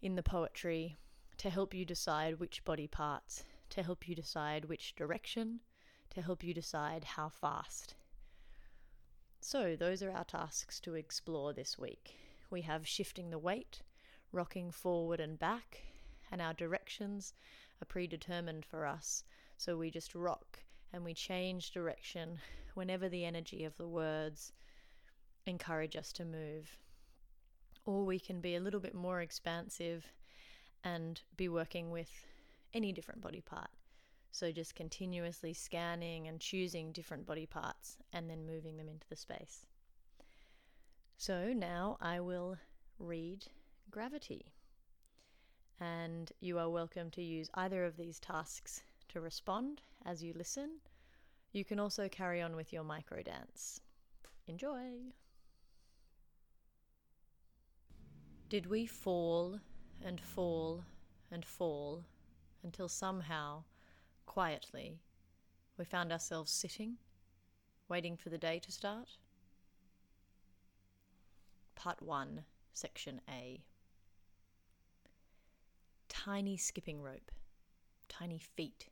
in 0.02 0.16
the 0.16 0.24
poetry 0.24 0.98
to 1.38 1.50
help 1.50 1.74
you 1.74 1.84
decide 1.84 2.40
which 2.40 2.64
body 2.64 2.88
parts, 2.88 3.44
to 3.72 3.84
help 3.84 4.08
you 4.08 4.16
decide 4.16 4.66
which 4.66 4.96
direction, 4.96 5.60
to 6.12 6.22
help 6.22 6.44
you 6.44 6.54
decide 6.54 7.04
how 7.04 7.28
fast. 7.28 7.96
So, 9.42 9.76
those 9.76 10.02
are 10.02 10.12
our 10.12 10.24
tasks 10.24 10.80
to 10.82 10.94
explore 10.94 11.52
this 11.52 11.78
week. 11.78 12.16
We 12.50 12.62
have 12.62 12.88
shifting 12.88 13.30
the 13.30 13.40
weight, 13.40 13.82
rocking 14.32 14.72
forward 14.72 15.20
and 15.20 15.38
back, 15.38 15.82
and 16.34 16.42
our 16.42 16.54
directions 16.54 17.36
are 17.80 17.86
predetermined 17.86 18.66
for 18.66 18.88
us. 18.88 19.24
So, 19.56 19.78
we 19.78 19.92
just 19.92 20.16
rock 20.16 20.60
and 20.92 21.06
we 21.06 21.14
change 21.14 21.70
direction 21.72 22.40
whenever 22.74 23.08
the 23.08 23.24
energy 23.24 23.64
of 23.64 23.78
the 23.78 23.88
words 23.88 24.52
encourage 25.46 25.96
us 25.96 26.12
to 26.14 26.26
move. 26.26 26.76
Or 27.86 28.04
we 28.04 28.20
can 28.20 28.42
be 28.42 28.56
a 28.56 28.60
little 28.60 28.80
bit 28.80 28.96
more 28.96 29.22
expansive 29.22 30.12
and 30.84 31.22
be 31.38 31.50
working 31.50 31.92
with 31.92 32.10
any 32.74 32.92
different 32.92 33.22
body 33.22 33.42
part. 33.42 33.70
So 34.32 34.52
just 34.52 34.74
continuously 34.74 35.54
scanning 35.54 36.28
and 36.28 36.40
choosing 36.40 36.92
different 36.92 37.28
body 37.28 37.46
parts 37.46 37.98
and 38.12 38.28
then 38.28 38.48
moving 38.48 38.78
them 38.78 38.90
into 38.90 39.08
the 39.08 39.16
space. 39.16 39.68
So 41.18 41.54
now 41.54 41.98
I 42.02 42.20
will 42.20 42.58
read 42.98 43.46
gravity. 43.92 44.54
And 45.80 46.32
you 46.40 46.58
are 46.60 46.70
welcome 46.70 47.10
to 47.12 47.22
use 47.22 47.50
either 47.56 47.86
of 47.86 47.98
these 47.98 48.20
tasks 48.20 48.84
to 49.10 49.22
respond 49.22 49.82
as 50.06 50.24
you 50.24 50.34
listen. 50.34 50.80
You 51.52 51.66
can 51.66 51.80
also 51.80 52.08
carry 52.08 52.42
on 52.42 52.56
with 52.56 52.72
your 52.74 52.84
micro 52.84 53.22
dance. 53.22 53.82
Enjoy! 54.48 55.14
Did 58.50 58.68
we 58.68 58.86
fall 58.86 59.60
and 60.04 60.20
fall 60.22 60.84
and 61.32 61.44
fall 61.44 62.04
until 62.64 62.88
somehow, 62.88 63.64
quietly, 64.26 65.00
we 65.78 65.86
found 65.86 66.12
ourselves 66.12 66.52
sitting, 66.52 66.98
waiting 67.90 68.16
for 68.16 68.30
the 68.30 68.38
day 68.38 68.60
to 68.60 68.72
start? 68.72 69.18
Part 71.76 72.02
1, 72.02 72.44
Section 72.74 73.22
A. 73.30 73.64
Tiny 76.24 76.56
skipping 76.56 77.02
rope, 77.02 77.34
tiny 78.08 78.40
feet, 78.40 78.88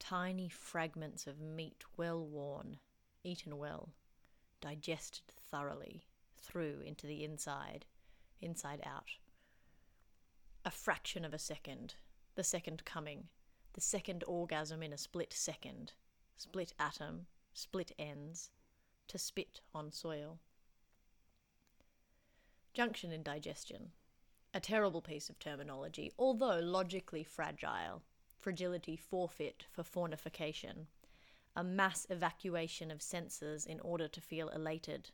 tiny 0.00 0.48
fragments 0.48 1.28
of 1.28 1.40
meat 1.40 1.84
well 1.96 2.26
worn, 2.26 2.78
eaten 3.22 3.58
well, 3.58 3.90
digested 4.60 5.22
thoroughly, 5.28 6.04
through 6.36 6.80
into 6.84 7.06
the 7.06 7.22
inside, 7.22 7.86
inside 8.40 8.80
out 8.84 9.12
a 10.64 10.70
fraction 10.72 11.24
of 11.24 11.32
a 11.32 11.38
second, 11.38 11.94
the 12.34 12.42
second 12.42 12.84
coming, 12.84 13.28
the 13.74 13.80
second 13.80 14.24
orgasm 14.26 14.82
in 14.82 14.92
a 14.92 14.98
split 14.98 15.32
second, 15.32 15.92
split 16.36 16.72
atom, 16.80 17.26
split 17.54 17.92
ends, 18.00 18.50
to 19.06 19.16
spit 19.16 19.60
on 19.72 19.92
soil. 19.92 20.40
Junction 22.74 23.12
in 23.12 23.22
digestion. 23.22 23.92
A 24.56 24.60
terrible 24.60 25.02
piece 25.02 25.28
of 25.28 25.38
terminology, 25.38 26.12
although 26.18 26.58
logically 26.60 27.22
fragile. 27.22 28.00
Fragility 28.38 28.96
forfeit 28.96 29.66
for 29.70 29.82
faunification. 29.82 30.86
A 31.54 31.62
mass 31.62 32.06
evacuation 32.08 32.90
of 32.90 33.02
senses 33.02 33.66
in 33.66 33.80
order 33.80 34.08
to 34.08 34.18
feel 34.18 34.48
elated. 34.48 35.10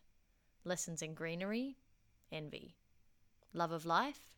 Lessons 0.63 1.03
in 1.03 1.15
greenery? 1.15 1.77
Envy. 2.31 2.77
Love 3.53 3.73
of 3.73 3.85
life? 3.85 4.31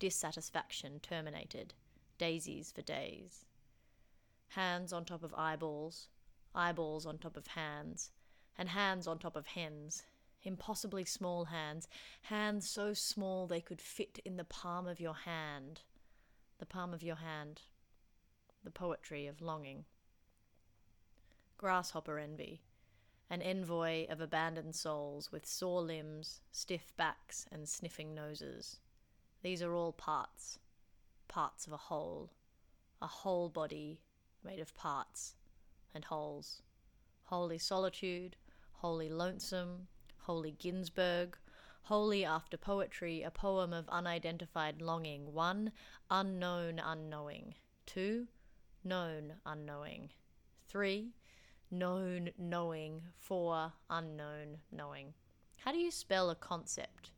dissatisfaction 0.00 0.98
terminated, 0.98 1.74
daisies 2.18 2.72
for 2.72 2.82
days. 2.82 3.46
Hands 4.48 4.92
on 4.92 5.04
top 5.04 5.22
of 5.22 5.32
eyeballs, 5.34 6.08
eyeballs 6.52 7.06
on 7.06 7.18
top 7.18 7.36
of 7.36 7.46
hands, 7.46 8.10
and 8.58 8.70
hands 8.70 9.06
on 9.06 9.20
top 9.20 9.36
of 9.36 9.46
hens. 9.46 10.02
Impossibly 10.44 11.04
small 11.04 11.46
hands, 11.46 11.88
hands 12.22 12.68
so 12.68 12.94
small 12.94 13.46
they 13.46 13.60
could 13.60 13.80
fit 13.80 14.18
in 14.24 14.36
the 14.36 14.44
palm 14.44 14.88
of 14.88 15.00
your 15.00 15.14
hand. 15.14 15.82
The 16.58 16.66
palm 16.66 16.92
of 16.92 17.02
your 17.02 17.16
hand. 17.16 17.62
The 18.64 18.70
poetry 18.70 19.26
of 19.26 19.40
longing. 19.40 19.84
Grasshopper 21.58 22.18
envy, 22.18 22.62
an 23.30 23.40
envoy 23.40 24.06
of 24.08 24.20
abandoned 24.20 24.74
souls 24.74 25.30
with 25.30 25.46
sore 25.46 25.80
limbs, 25.80 26.40
stiff 26.50 26.92
backs, 26.96 27.46
and 27.52 27.68
sniffing 27.68 28.14
noses. 28.14 28.80
These 29.42 29.62
are 29.62 29.74
all 29.74 29.92
parts, 29.92 30.58
parts 31.28 31.66
of 31.66 31.72
a 31.72 31.76
whole, 31.76 32.30
a 33.00 33.06
whole 33.06 33.48
body 33.48 34.00
made 34.44 34.60
of 34.60 34.74
parts 34.74 35.34
and 35.94 36.04
wholes. 36.04 36.62
Holy 37.24 37.58
solitude, 37.58 38.36
holy 38.72 39.08
lonesome, 39.08 39.86
Holy 40.22 40.52
Ginsberg. 40.52 41.36
Holy 41.82 42.24
after 42.24 42.56
poetry, 42.56 43.22
a 43.22 43.30
poem 43.30 43.72
of 43.72 43.88
unidentified 43.88 44.80
longing. 44.80 45.32
One, 45.32 45.72
unknown 46.10 46.78
unknowing. 46.78 47.54
Two, 47.86 48.28
known 48.84 49.34
unknowing. 49.44 50.10
Three, 50.68 51.14
known 51.72 52.30
knowing. 52.38 53.02
Four, 53.18 53.72
unknown 53.90 54.58
knowing. 54.70 55.14
How 55.64 55.72
do 55.72 55.78
you 55.78 55.90
spell 55.90 56.30
a 56.30 56.36
concept? 56.36 57.10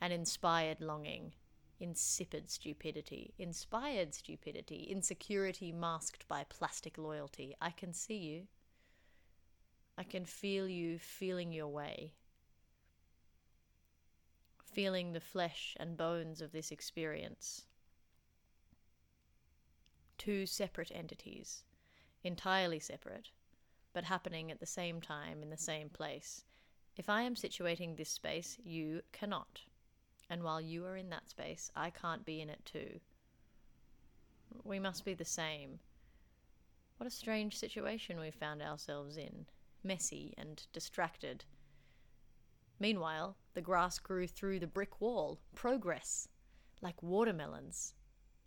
An 0.00 0.10
inspired 0.10 0.80
longing. 0.80 1.34
Insipid 1.78 2.50
stupidity. 2.50 3.32
Inspired 3.38 4.12
stupidity. 4.12 4.88
Insecurity 4.90 5.70
masked 5.70 6.26
by 6.26 6.44
plastic 6.48 6.98
loyalty. 6.98 7.54
I 7.60 7.70
can 7.70 7.92
see 7.92 8.16
you. 8.16 8.48
I 9.96 10.02
can 10.02 10.24
feel 10.24 10.66
you 10.66 10.98
feeling 10.98 11.52
your 11.52 11.68
way. 11.68 12.14
Feeling 14.72 15.12
the 15.12 15.20
flesh 15.20 15.76
and 15.80 15.96
bones 15.96 16.40
of 16.40 16.52
this 16.52 16.70
experience. 16.70 17.66
Two 20.16 20.46
separate 20.46 20.92
entities, 20.94 21.64
entirely 22.22 22.78
separate, 22.78 23.30
but 23.92 24.04
happening 24.04 24.50
at 24.50 24.60
the 24.60 24.66
same 24.66 25.00
time 25.00 25.42
in 25.42 25.50
the 25.50 25.56
same 25.56 25.88
place. 25.88 26.44
If 26.96 27.08
I 27.08 27.22
am 27.22 27.34
situating 27.34 27.96
this 27.96 28.10
space, 28.10 28.58
you 28.62 29.02
cannot. 29.12 29.62
And 30.28 30.44
while 30.44 30.60
you 30.60 30.84
are 30.84 30.96
in 30.96 31.10
that 31.10 31.28
space, 31.28 31.72
I 31.74 31.90
can't 31.90 32.24
be 32.24 32.40
in 32.40 32.50
it 32.50 32.64
too. 32.64 33.00
We 34.62 34.78
must 34.78 35.04
be 35.04 35.14
the 35.14 35.24
same. 35.24 35.80
What 36.98 37.06
a 37.06 37.10
strange 37.10 37.56
situation 37.56 38.20
we've 38.20 38.34
found 38.34 38.62
ourselves 38.62 39.16
in 39.16 39.46
messy 39.82 40.34
and 40.36 40.62
distracted. 40.72 41.44
Meanwhile, 42.80 43.36
the 43.52 43.60
grass 43.60 43.98
grew 43.98 44.26
through 44.26 44.58
the 44.58 44.66
brick 44.66 45.00
wall. 45.02 45.38
Progress. 45.54 46.28
Like 46.80 47.02
watermelons. 47.02 47.92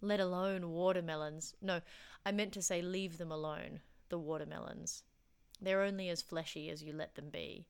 Let 0.02 0.20
alone 0.20 0.72
watermelons. 0.72 1.54
No, 1.62 1.82
I 2.26 2.32
meant 2.32 2.52
to 2.54 2.62
say 2.62 2.82
leave 2.82 3.20
them 3.20 3.32
alone, 3.32 3.82
the 4.10 4.18
watermelons. 4.18 5.04
They're 5.62 5.84
only 5.84 6.10
as 6.10 6.24
fleshy 6.24 6.70
as 6.70 6.84
you 6.84 6.94
let 6.94 7.14
them 7.14 7.30
be. 7.30 7.68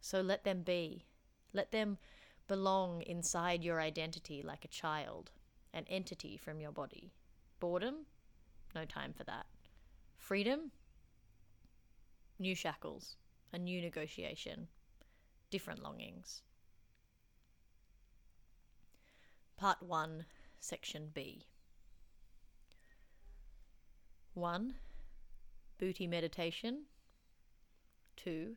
So 0.00 0.20
let 0.20 0.42
them 0.42 0.62
be. 0.62 1.06
Let 1.52 1.70
them 1.70 1.96
belong 2.48 3.02
inside 3.02 3.62
your 3.62 3.80
identity 3.80 4.42
like 4.42 4.64
a 4.64 4.68
child, 4.68 5.30
an 5.72 5.84
entity 5.88 6.36
from 6.36 6.60
your 6.60 6.72
body. 6.72 7.12
Boredom? 7.60 8.06
No 8.74 8.84
time 8.84 9.12
for 9.12 9.24
that. 9.24 9.46
Freedom? 10.16 10.72
New 12.38 12.54
shackles, 12.54 13.16
a 13.52 13.58
new 13.58 13.80
negotiation, 13.80 14.66
different 15.50 15.82
longings. 15.82 16.42
Part 19.56 19.82
1, 19.82 20.24
Section 20.58 21.10
B. 21.12 21.46
1. 24.34 24.74
Booty 25.78 26.06
meditation. 26.06 26.84
2 28.16 28.56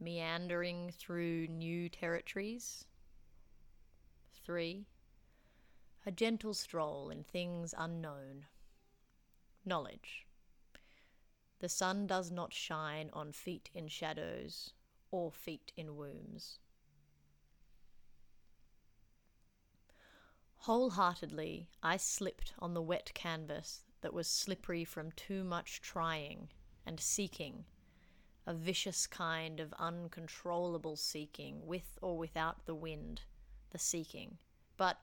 meandering 0.00 0.90
through 0.90 1.46
new 1.46 1.88
territories. 1.88 2.86
3. 4.44 4.86
A 6.06 6.10
gentle 6.10 6.54
stroll 6.54 7.10
in 7.10 7.22
things 7.22 7.74
unknown. 7.76 8.46
Knowledge. 9.64 10.26
The 11.60 11.68
sun 11.68 12.06
does 12.06 12.30
not 12.30 12.54
shine 12.54 13.10
on 13.12 13.32
feet 13.32 13.68
in 13.74 13.88
shadows 13.88 14.72
or 15.10 15.30
feet 15.30 15.72
in 15.76 15.96
wombs. 15.96 16.58
Wholeheartedly, 20.64 21.68
I 21.82 21.96
slipped 21.96 22.52
on 22.58 22.74
the 22.74 22.82
wet 22.82 23.12
canvas 23.14 23.84
that 24.02 24.12
was 24.12 24.28
slippery 24.28 24.84
from 24.84 25.12
too 25.12 25.42
much 25.42 25.80
trying 25.80 26.48
and 26.84 27.00
seeking 27.00 27.64
a 28.46 28.54
vicious 28.54 29.06
kind 29.06 29.60
of 29.60 29.72
uncontrollable 29.78 30.96
seeking, 30.96 31.66
with 31.66 31.98
or 32.02 32.18
without 32.18 32.66
the 32.66 32.74
wind, 32.74 33.22
the 33.70 33.78
seeking. 33.78 34.38
But 34.76 34.98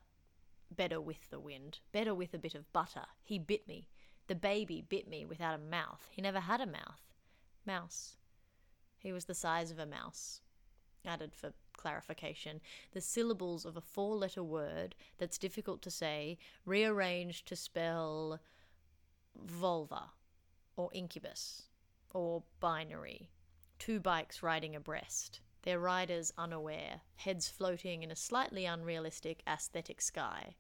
better 0.70 1.00
with 1.00 1.30
the 1.30 1.40
wind, 1.40 1.80
better 1.92 2.14
with 2.14 2.34
a 2.34 2.40
bit 2.40 2.56
of 2.56 2.72
butter. 2.74 3.06
He 3.24 3.40
bit 3.40 3.68
me. 3.68 3.88
The 4.28 4.36
baby 4.36 4.82
bit 4.82 5.08
me 5.08 5.26
without 5.26 5.56
a 5.56 5.58
mouth. 5.58 6.08
He 6.12 6.22
never 6.22 6.42
had 6.42 6.62
a 6.62 6.66
mouth. 6.66 7.14
Mouse. 7.66 8.18
He 9.08 9.14
was 9.14 9.24
the 9.24 9.34
size 9.34 9.72
of 9.72 9.80
a 9.80 9.86
mouse. 9.86 10.42
Added 11.06 11.34
for 11.34 11.54
clarification, 11.72 12.60
the 12.92 13.00
syllables 13.00 13.64
of 13.64 13.78
a 13.78 13.80
four 13.80 14.18
letter 14.18 14.44
word 14.44 14.96
that's 15.18 15.38
difficult 15.38 15.82
to 15.84 15.90
say, 15.90 16.38
rearranged 16.66 17.48
to 17.48 17.56
spell 17.56 18.42
vulva, 19.34 20.12
or 20.76 20.90
incubus, 20.94 21.70
or 22.14 22.44
binary, 22.60 23.30
two 23.80 24.02
bikes 24.02 24.44
riding 24.44 24.76
abreast, 24.76 25.40
their 25.62 25.80
riders 25.80 26.34
unaware, 26.38 27.00
heads 27.16 27.48
floating 27.48 28.04
in 28.04 28.12
a 28.12 28.16
slightly 28.18 28.66
unrealistic 28.66 29.42
aesthetic 29.48 30.02
sky. 30.02 30.58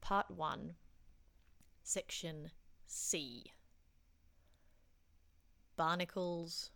Part 0.00 0.30
1, 0.30 0.76
Section 1.82 2.52
C 2.86 3.50
Barnacles, 5.78 6.72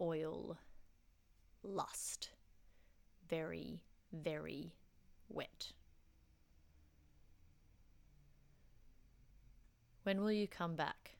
oil, 0.00 0.58
lust. 1.62 2.30
Very, 3.30 3.80
very 4.12 4.74
wet. 5.28 5.72
When 10.02 10.20
will 10.20 10.32
you 10.32 10.48
come 10.48 10.74
back? 10.74 11.12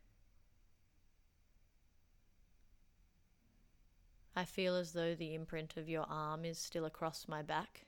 I 4.34 4.44
feel 4.44 4.74
as 4.74 4.92
though 4.92 5.14
the 5.14 5.36
imprint 5.36 5.76
of 5.76 5.88
your 5.88 6.04
arm 6.08 6.44
is 6.44 6.58
still 6.58 6.84
across 6.84 7.28
my 7.28 7.42
back. 7.42 7.86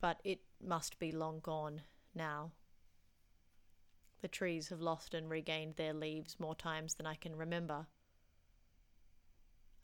But 0.00 0.20
it 0.24 0.40
must 0.66 0.98
be 0.98 1.12
long 1.12 1.40
gone 1.40 1.82
now. 2.14 2.52
The 4.22 4.28
trees 4.28 4.68
have 4.68 4.80
lost 4.80 5.14
and 5.14 5.28
regained 5.28 5.76
their 5.76 5.92
leaves 5.92 6.40
more 6.40 6.54
times 6.54 6.94
than 6.94 7.06
I 7.06 7.14
can 7.14 7.36
remember. 7.36 7.86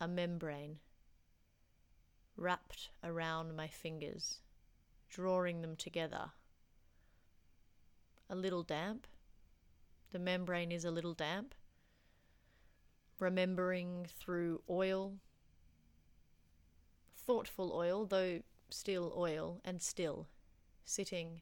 A 0.01 0.09
membrane 0.09 0.79
wrapped 2.37 2.91
around 3.05 3.55
my 3.55 3.69
fingers, 3.69 4.41
drawing 5.09 5.61
them 5.61 5.77
together. 5.77 6.33
A 8.29 8.35
little 8.35 8.63
damp. 8.63 9.07
The 10.11 10.19
membrane 10.19 10.73
is 10.73 10.85
a 10.85 10.91
little 10.91 11.15
damp 11.15 11.55
remembering 13.23 14.05
through 14.19 14.61
oil, 14.69 15.15
thoughtful 17.17 17.73
oil, 17.73 18.05
though 18.05 18.41
still 18.69 19.15
oil, 19.17 19.61
and 19.65 19.81
still, 19.81 20.27
sitting 20.85 21.41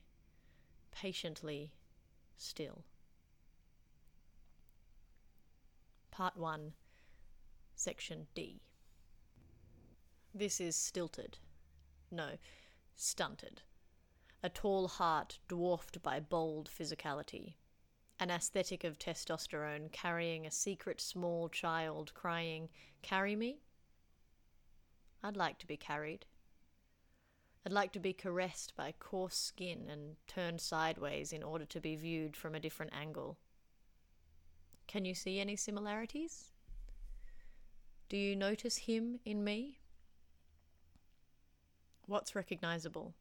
patiently 0.92 1.72
still. 2.40 2.84
Part 6.10 6.36
1, 6.36 6.72
Section 7.74 8.26
D. 8.34 8.60
This 10.34 10.60
is 10.60 10.76
stilted. 10.76 11.38
No, 12.10 12.30
stunted. 12.96 13.62
A 14.42 14.48
tall 14.48 14.88
heart 14.88 15.38
dwarfed 15.48 16.02
by 16.02 16.20
bold 16.20 16.68
physicality 16.68 17.54
an 18.20 18.30
aesthetic 18.30 18.84
of 18.84 18.98
testosterone 18.98 19.90
carrying 19.92 20.46
a 20.46 20.50
secret 20.50 21.00
small 21.00 21.48
child 21.48 22.12
crying, 22.12 22.68
Carry 23.00 23.34
me? 23.34 23.62
I'd 25.22 25.38
like 25.38 25.58
to 25.60 25.66
be 25.66 25.78
carried. 25.78 26.26
I'd 27.64 27.72
like 27.72 27.92
to 27.92 28.00
be 28.00 28.12
caressed 28.12 28.74
by 28.74 28.94
coarse 28.98 29.36
skin 29.36 29.88
and 29.90 30.16
turned 30.26 30.60
sideways 30.60 31.32
in 31.32 31.42
order 31.42 31.66
to 31.66 31.80
be 31.80 31.94
viewed 31.94 32.36
from 32.36 32.54
a 32.54 32.60
different 32.60 32.92
angle. 32.94 33.38
Can 34.86 35.04
you 35.04 35.14
see 35.14 35.38
any 35.38 35.56
similarities? 35.56 36.50
Do 38.08 38.16
you 38.16 38.34
notice 38.34 38.78
him 38.78 39.20
in 39.24 39.44
me? 39.44 39.78
What's 42.06 42.34
recognizable? 42.34 43.14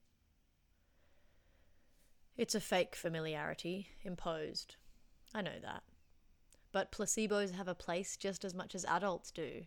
It's 2.37 2.55
a 2.55 2.61
fake 2.61 2.95
familiarity, 2.95 3.89
imposed. 4.03 4.77
I 5.33 5.41
know 5.41 5.59
that. 5.61 5.83
But 6.71 6.91
placebos 6.91 7.51
have 7.51 7.67
a 7.67 7.75
place 7.75 8.15
just 8.15 8.45
as 8.45 8.53
much 8.53 8.73
as 8.73 8.85
adults 8.85 9.29
do. 9.29 9.65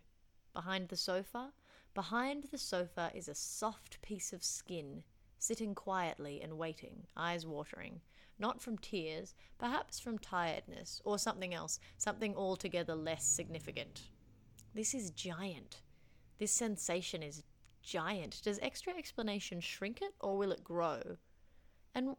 Behind 0.54 0.88
the 0.88 0.96
sofa, 0.96 1.52
behind 1.94 2.44
the 2.44 2.58
sofa 2.58 3.10
is 3.14 3.28
a 3.28 3.34
soft 3.34 4.00
piece 4.02 4.32
of 4.32 4.44
skin, 4.44 5.02
sitting 5.38 5.74
quietly 5.74 6.40
and 6.42 6.58
waiting, 6.58 7.06
eyes 7.16 7.46
watering, 7.46 8.00
not 8.38 8.60
from 8.60 8.78
tears, 8.78 9.34
perhaps 9.58 10.00
from 10.00 10.18
tiredness, 10.18 11.00
or 11.04 11.18
something 11.18 11.54
else, 11.54 11.78
something 11.98 12.34
altogether 12.36 12.94
less 12.94 13.24
significant. 13.24 14.02
This 14.74 14.94
is 14.94 15.10
giant. 15.10 15.82
This 16.38 16.52
sensation 16.52 17.22
is 17.22 17.44
giant. 17.82 18.40
Does 18.42 18.58
extra 18.62 18.94
explanation 18.96 19.60
shrink 19.60 20.00
it 20.00 20.14
or 20.20 20.36
will 20.36 20.52
it 20.52 20.64
grow? 20.64 21.18
And 21.94 22.16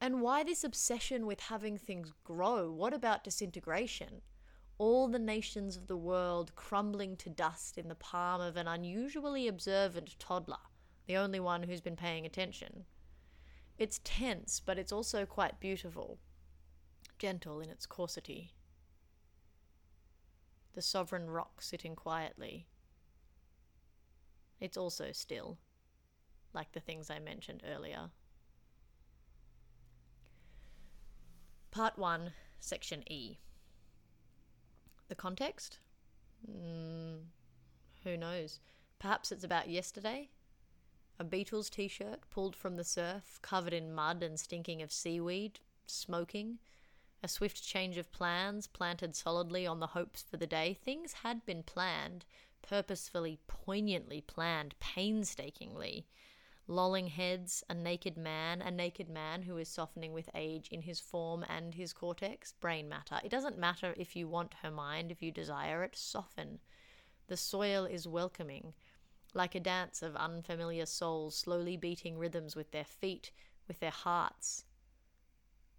and 0.00 0.20
why 0.20 0.42
this 0.42 0.64
obsession 0.64 1.26
with 1.26 1.38
having 1.38 1.78
things 1.78 2.12
grow? 2.24 2.72
What 2.72 2.92
about 2.92 3.22
disintegration? 3.22 4.22
All 4.82 5.06
the 5.06 5.20
nations 5.20 5.76
of 5.76 5.86
the 5.86 5.96
world 5.96 6.56
crumbling 6.56 7.16
to 7.18 7.30
dust 7.30 7.78
in 7.78 7.86
the 7.86 7.94
palm 7.94 8.40
of 8.40 8.56
an 8.56 8.66
unusually 8.66 9.46
observant 9.46 10.18
toddler, 10.18 10.56
the 11.06 11.16
only 11.16 11.38
one 11.38 11.62
who's 11.62 11.80
been 11.80 11.94
paying 11.94 12.26
attention. 12.26 12.84
It's 13.78 14.00
tense, 14.02 14.58
but 14.58 14.80
it's 14.80 14.90
also 14.90 15.24
quite 15.24 15.60
beautiful, 15.60 16.18
gentle 17.16 17.60
in 17.60 17.70
its 17.70 17.86
coarsity. 17.86 18.54
The 20.72 20.82
sovereign 20.82 21.30
rock 21.30 21.62
sitting 21.62 21.94
quietly. 21.94 22.66
It's 24.58 24.76
also 24.76 25.12
still, 25.12 25.58
like 26.52 26.72
the 26.72 26.80
things 26.80 27.08
I 27.08 27.20
mentioned 27.20 27.62
earlier. 27.72 28.10
Part 31.70 31.96
1, 31.96 32.32
Section 32.58 33.04
E. 33.08 33.38
The 35.12 35.16
context? 35.16 35.78
Mm, 36.50 37.24
who 38.02 38.16
knows? 38.16 38.60
Perhaps 38.98 39.30
it's 39.30 39.44
about 39.44 39.68
yesterday? 39.68 40.30
A 41.18 41.24
Beatles 41.24 41.68
t 41.68 41.86
shirt 41.86 42.20
pulled 42.30 42.56
from 42.56 42.76
the 42.76 42.82
surf, 42.82 43.38
covered 43.42 43.74
in 43.74 43.92
mud 43.92 44.22
and 44.22 44.40
stinking 44.40 44.80
of 44.80 44.90
seaweed, 44.90 45.60
smoking. 45.84 46.60
A 47.22 47.28
swift 47.28 47.62
change 47.62 47.98
of 47.98 48.10
plans, 48.10 48.66
planted 48.66 49.14
solidly 49.14 49.66
on 49.66 49.80
the 49.80 49.88
hopes 49.88 50.22
for 50.22 50.38
the 50.38 50.46
day. 50.46 50.72
Things 50.82 51.12
had 51.22 51.44
been 51.44 51.62
planned, 51.62 52.24
purposefully, 52.62 53.38
poignantly 53.46 54.22
planned, 54.22 54.74
painstakingly 54.80 56.06
lolling 56.72 57.08
heads, 57.08 57.62
a 57.68 57.74
naked 57.74 58.16
man, 58.16 58.62
a 58.62 58.70
naked 58.70 59.08
man 59.08 59.42
who 59.42 59.56
is 59.58 59.68
softening 59.68 60.12
with 60.12 60.30
age 60.34 60.68
in 60.70 60.82
his 60.82 60.98
form 60.98 61.44
and 61.48 61.74
his 61.74 61.92
cortex, 61.92 62.52
brain 62.52 62.88
matter. 62.88 63.20
It 63.22 63.30
doesn't 63.30 63.58
matter 63.58 63.94
if 63.96 64.16
you 64.16 64.26
want 64.26 64.54
her 64.62 64.70
mind, 64.70 65.12
if 65.12 65.22
you 65.22 65.30
desire 65.30 65.84
it, 65.84 65.94
soften. 65.94 66.58
The 67.28 67.36
soil 67.36 67.84
is 67.84 68.08
welcoming, 68.08 68.72
like 69.34 69.54
a 69.54 69.60
dance 69.60 70.02
of 70.02 70.16
unfamiliar 70.16 70.86
souls 70.86 71.36
slowly 71.36 71.76
beating 71.76 72.18
rhythms 72.18 72.56
with 72.56 72.70
their 72.70 72.84
feet, 72.84 73.30
with 73.68 73.80
their 73.80 73.90
hearts. 73.90 74.64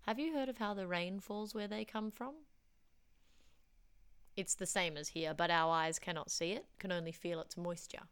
Have 0.05 0.19
you 0.19 0.33
heard 0.33 0.49
of 0.49 0.57
how 0.57 0.73
the 0.73 0.87
rain 0.87 1.19
falls 1.19 1.55
where 1.55 1.67
they 1.67 1.85
come 1.85 2.11
from? 2.11 2.35
It's 4.35 4.55
the 4.55 4.65
same 4.65 4.97
as 4.97 5.09
here, 5.09 5.33
but 5.33 5.51
our 5.51 5.71
eyes 5.71 5.99
cannot 5.99 6.31
see 6.31 6.51
it, 6.51 6.65
can 6.79 6.91
only 6.91 7.11
feel 7.11 7.39
its 7.39 7.55
moisture. 7.55 8.07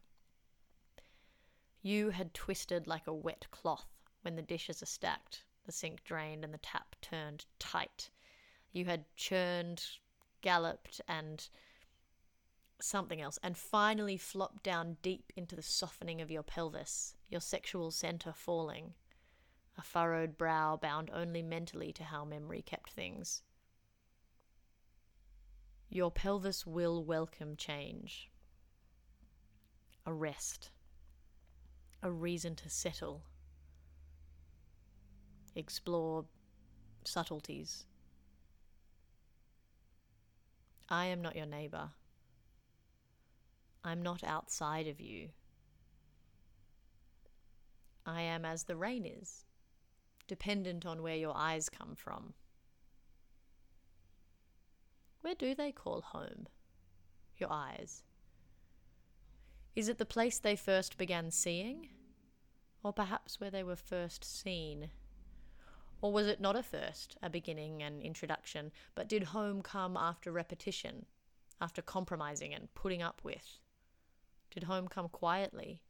You 1.84 2.10
had 2.10 2.32
twisted 2.32 2.86
like 2.86 3.08
a 3.08 3.14
wet 3.14 3.48
cloth 3.50 3.88
when 4.22 4.36
the 4.36 4.42
dishes 4.42 4.84
are 4.84 4.86
stacked, 4.86 5.44
the 5.66 5.72
sink 5.72 6.04
drained, 6.04 6.44
and 6.44 6.54
the 6.54 6.58
tap 6.58 6.94
turned 7.00 7.44
tight. 7.58 8.08
You 8.70 8.84
had 8.84 9.04
churned, 9.16 9.84
galloped, 10.42 11.00
and 11.08 11.48
something 12.80 13.20
else, 13.20 13.36
and 13.42 13.58
finally 13.58 14.16
flopped 14.16 14.62
down 14.62 14.98
deep 15.02 15.32
into 15.34 15.56
the 15.56 15.62
softening 15.62 16.20
of 16.20 16.30
your 16.30 16.44
pelvis, 16.44 17.16
your 17.28 17.40
sexual 17.40 17.90
center 17.90 18.32
falling, 18.32 18.94
a 19.76 19.82
furrowed 19.82 20.38
brow 20.38 20.76
bound 20.76 21.10
only 21.12 21.42
mentally 21.42 21.92
to 21.94 22.04
how 22.04 22.24
memory 22.24 22.62
kept 22.62 22.90
things. 22.90 23.42
Your 25.88 26.12
pelvis 26.12 26.64
will 26.64 27.04
welcome 27.04 27.56
change. 27.56 28.30
A 30.06 30.12
rest 30.12 30.70
a 32.02 32.10
reason 32.10 32.56
to 32.56 32.68
settle, 32.68 33.22
explore 35.54 36.24
subtleties. 37.04 37.84
I 40.88 41.06
am 41.06 41.22
not 41.22 41.36
your 41.36 41.46
neighbor. 41.46 41.90
I'm 43.84 44.02
not 44.02 44.24
outside 44.24 44.86
of 44.88 45.00
you. 45.00 45.28
I 48.04 48.22
am 48.22 48.44
as 48.44 48.64
the 48.64 48.76
rain 48.76 49.06
is, 49.06 49.44
dependent 50.26 50.84
on 50.84 51.02
where 51.02 51.16
your 51.16 51.36
eyes 51.36 51.68
come 51.68 51.94
from. 51.94 52.34
Where 55.20 55.36
do 55.36 55.54
they 55.54 55.70
call 55.70 56.00
home? 56.00 56.46
Your 57.38 57.52
eyes. 57.52 58.02
Is 59.74 59.88
it 59.88 59.98
the 59.98 60.04
place 60.04 60.38
they 60.38 60.56
first 60.56 60.98
began 60.98 61.30
seeing? 61.30 61.88
Or 62.82 62.92
perhaps 62.92 63.40
where 63.40 63.50
they 63.50 63.62
were 63.62 63.76
first 63.76 64.24
seen? 64.24 64.90
Or 66.02 66.12
was 66.12 66.26
it 66.26 66.40
not 66.40 66.56
a 66.56 66.62
first, 66.62 67.16
a 67.22 67.30
beginning, 67.30 67.82
an 67.82 68.02
introduction, 68.02 68.72
but 68.94 69.08
did 69.08 69.22
home 69.24 69.62
come 69.62 69.96
after 69.96 70.32
repetition, 70.32 71.06
after 71.60 71.80
compromising 71.80 72.52
and 72.52 72.74
putting 72.74 73.02
up 73.02 73.20
with? 73.22 73.60
Did 74.50 74.64
home 74.64 74.88
come 74.88 75.08
quietly? 75.08 75.80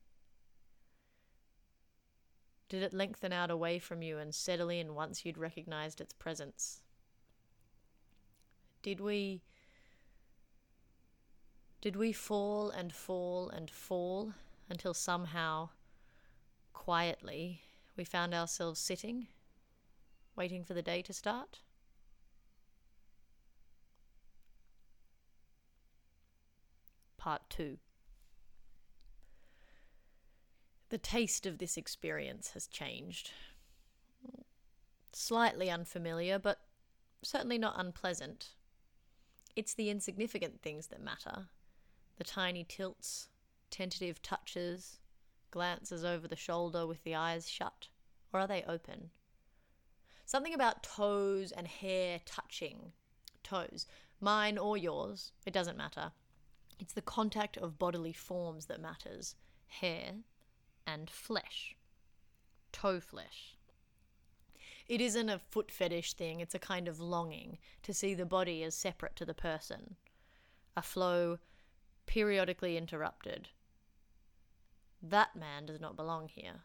Did 2.68 2.82
it 2.82 2.94
lengthen 2.94 3.32
out 3.32 3.50
away 3.50 3.78
from 3.78 4.02
you 4.02 4.18
and 4.18 4.34
settle 4.34 4.68
in 4.68 4.94
once 4.94 5.24
you'd 5.24 5.38
recognized 5.38 6.00
its 6.00 6.12
presence? 6.12 6.82
Did 8.82 9.00
we 9.00 9.42
did 11.82 11.96
we 11.96 12.12
fall 12.12 12.70
and 12.70 12.92
fall 12.92 13.50
and 13.50 13.68
fall 13.68 14.32
until 14.70 14.94
somehow, 14.94 15.68
quietly, 16.72 17.60
we 17.96 18.04
found 18.04 18.32
ourselves 18.32 18.78
sitting, 18.78 19.26
waiting 20.36 20.64
for 20.64 20.74
the 20.74 20.80
day 20.80 21.02
to 21.02 21.12
start? 21.12 21.58
Part 27.18 27.42
2 27.50 27.78
The 30.90 30.98
taste 30.98 31.46
of 31.46 31.58
this 31.58 31.76
experience 31.76 32.52
has 32.52 32.68
changed. 32.68 33.32
Slightly 35.12 35.68
unfamiliar, 35.68 36.38
but 36.38 36.60
certainly 37.22 37.58
not 37.58 37.74
unpleasant. 37.76 38.50
It's 39.56 39.74
the 39.74 39.90
insignificant 39.90 40.62
things 40.62 40.86
that 40.86 41.02
matter 41.02 41.48
the 42.16 42.24
tiny 42.24 42.64
tilts, 42.64 43.28
tentative 43.70 44.22
touches, 44.22 44.98
glances 45.50 46.04
over 46.04 46.28
the 46.28 46.36
shoulder 46.36 46.86
with 46.86 47.02
the 47.04 47.14
eyes 47.14 47.48
shut, 47.48 47.88
or 48.32 48.40
are 48.40 48.46
they 48.46 48.64
open? 48.64 49.10
Something 50.24 50.54
about 50.54 50.82
toes 50.82 51.52
and 51.52 51.66
hair 51.66 52.20
touching. 52.24 52.92
Toes, 53.42 53.86
mine 54.20 54.56
or 54.56 54.76
yours, 54.76 55.32
it 55.44 55.52
doesn't 55.52 55.76
matter. 55.76 56.12
It's 56.78 56.94
the 56.94 57.02
contact 57.02 57.56
of 57.56 57.78
bodily 57.78 58.12
forms 58.12 58.66
that 58.66 58.80
matters 58.80 59.34
hair 59.66 60.14
and 60.86 61.08
flesh. 61.10 61.76
Toe 62.72 63.00
flesh. 63.00 63.56
It 64.88 65.00
isn't 65.00 65.28
a 65.28 65.38
foot 65.38 65.70
fetish 65.70 66.14
thing, 66.14 66.40
it's 66.40 66.54
a 66.54 66.58
kind 66.58 66.88
of 66.88 67.00
longing 67.00 67.58
to 67.82 67.94
see 67.94 68.14
the 68.14 68.26
body 68.26 68.62
as 68.62 68.74
separate 68.74 69.16
to 69.16 69.24
the 69.24 69.34
person. 69.34 69.96
A 70.76 70.82
flow 70.82 71.38
periodically 72.12 72.76
interrupted. 72.76 73.48
That 75.02 75.34
man 75.34 75.64
does 75.64 75.80
not 75.80 75.96
belong 75.96 76.28
here. 76.28 76.60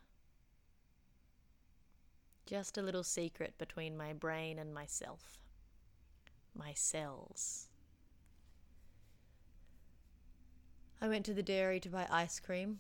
Just 2.46 2.78
a 2.78 2.82
little 2.82 3.02
secret 3.02 3.58
between 3.58 3.96
my 3.96 4.12
brain 4.12 4.60
and 4.60 4.74
myself. 4.74 5.40
My 6.54 6.74
cells. 6.74 7.70
I 11.00 11.08
went 11.08 11.26
to 11.28 11.34
the 11.34 11.42
dairy 11.42 11.80
to 11.80 11.90
buy 11.90 12.08
ice 12.12 12.42
cream. 12.42 12.80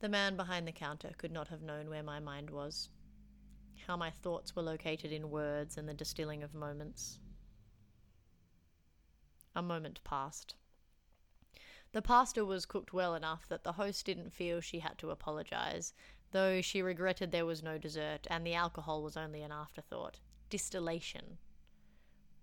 The 0.00 0.08
man 0.08 0.34
behind 0.34 0.66
the 0.66 0.72
counter 0.72 1.10
could 1.18 1.30
not 1.30 1.48
have 1.48 1.60
known 1.60 1.90
where 1.90 2.02
my 2.02 2.20
mind 2.20 2.48
was, 2.48 2.88
how 3.86 3.98
my 3.98 4.10
thoughts 4.10 4.56
were 4.56 4.62
located 4.62 5.12
in 5.12 5.28
words 5.28 5.76
and 5.76 5.86
the 5.86 5.92
distilling 5.92 6.42
of 6.42 6.54
moments. 6.54 7.18
A 9.54 9.62
moment 9.62 10.00
passed. 10.04 10.54
The 11.92 12.02
pasta 12.02 12.44
was 12.44 12.66
cooked 12.66 12.92
well 12.92 13.14
enough 13.14 13.48
that 13.48 13.64
the 13.64 13.72
host 13.72 14.04
didn't 14.04 14.32
feel 14.32 14.60
she 14.60 14.80
had 14.80 14.98
to 14.98 15.10
apologize, 15.10 15.94
though 16.32 16.60
she 16.60 16.82
regretted 16.82 17.30
there 17.30 17.46
was 17.46 17.62
no 17.62 17.78
dessert 17.78 18.26
and 18.28 18.46
the 18.46 18.54
alcohol 18.54 19.02
was 19.02 19.16
only 19.16 19.42
an 19.42 19.52
afterthought. 19.52 20.20
Distillation. 20.50 21.38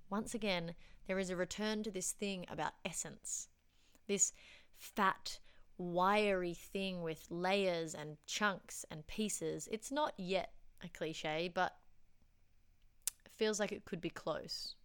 Once 0.09 0.33
again, 0.33 0.75
there 1.07 1.19
is 1.19 1.29
a 1.29 1.35
return 1.35 1.83
to 1.83 1.91
this 1.91 2.11
thing 2.11 2.45
about 2.49 2.73
essence. 2.83 3.49
This 4.07 4.33
fat, 4.75 5.39
wiry 5.77 6.53
thing 6.53 7.01
with 7.01 7.27
layers 7.29 7.93
and 7.93 8.17
chunks 8.25 8.85
and 8.89 9.05
pieces. 9.07 9.67
It's 9.71 9.91
not 9.91 10.13
yet 10.17 10.53
a 10.83 10.89
cliche, 10.89 11.51
but 11.53 11.77
feels 13.35 13.59
like 13.59 13.71
it 13.71 13.85
could 13.85 14.01
be 14.01 14.09
close. 14.09 14.75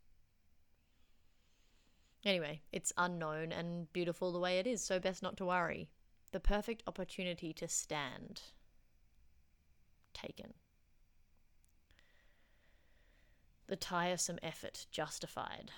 Anyway, 2.24 2.60
it's 2.70 2.92
unknown 2.98 3.50
and 3.50 3.90
beautiful 3.92 4.30
the 4.30 4.38
way 4.38 4.58
it 4.58 4.66
is, 4.66 4.82
so 4.82 4.98
best 4.98 5.22
not 5.22 5.36
to 5.38 5.46
worry. 5.46 5.88
The 6.32 6.40
perfect 6.40 6.82
opportunity 6.86 7.52
to 7.54 7.66
stand. 7.66 8.42
Taken. 10.12 10.52
The 13.68 13.76
tiresome 13.76 14.38
effort 14.42 14.86
justified. 14.90 15.70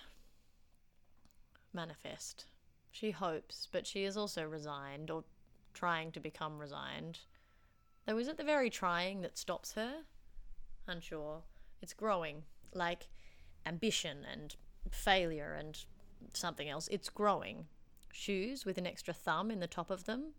Manifest. 1.73 2.47
She 2.91 3.13
hopes, 3.13 3.69
but 3.71 3.87
she 3.87 4.05
is 4.05 4.17
also 4.17 4.45
resigned, 4.45 5.11
or 5.11 5.25
trying 5.73 6.11
to 6.13 6.21
become 6.21 6.59
resigned. 6.59 7.21
Though 8.07 8.19
is 8.19 8.29
it 8.29 8.37
the 8.37 8.45
very 8.45 8.69
trying 8.69 9.21
that 9.23 9.39
stops 9.39 9.75
her? 9.75 10.03
Unsure. 10.89 11.43
It's 11.81 11.95
growing, 11.95 12.43
like 12.75 13.07
ambition 13.65 14.25
and 14.31 14.57
failure 14.91 15.55
and 15.55 15.85
something 16.33 16.69
else. 16.69 16.89
It's 16.91 17.09
growing. 17.09 17.67
Shoes 18.13 18.65
with 18.65 18.79
an 18.79 18.87
extra 18.87 19.15
thumb 19.15 19.51
in 19.51 19.61
the 19.61 19.67
top 19.67 19.91
of 19.91 20.05
them, 20.05 20.35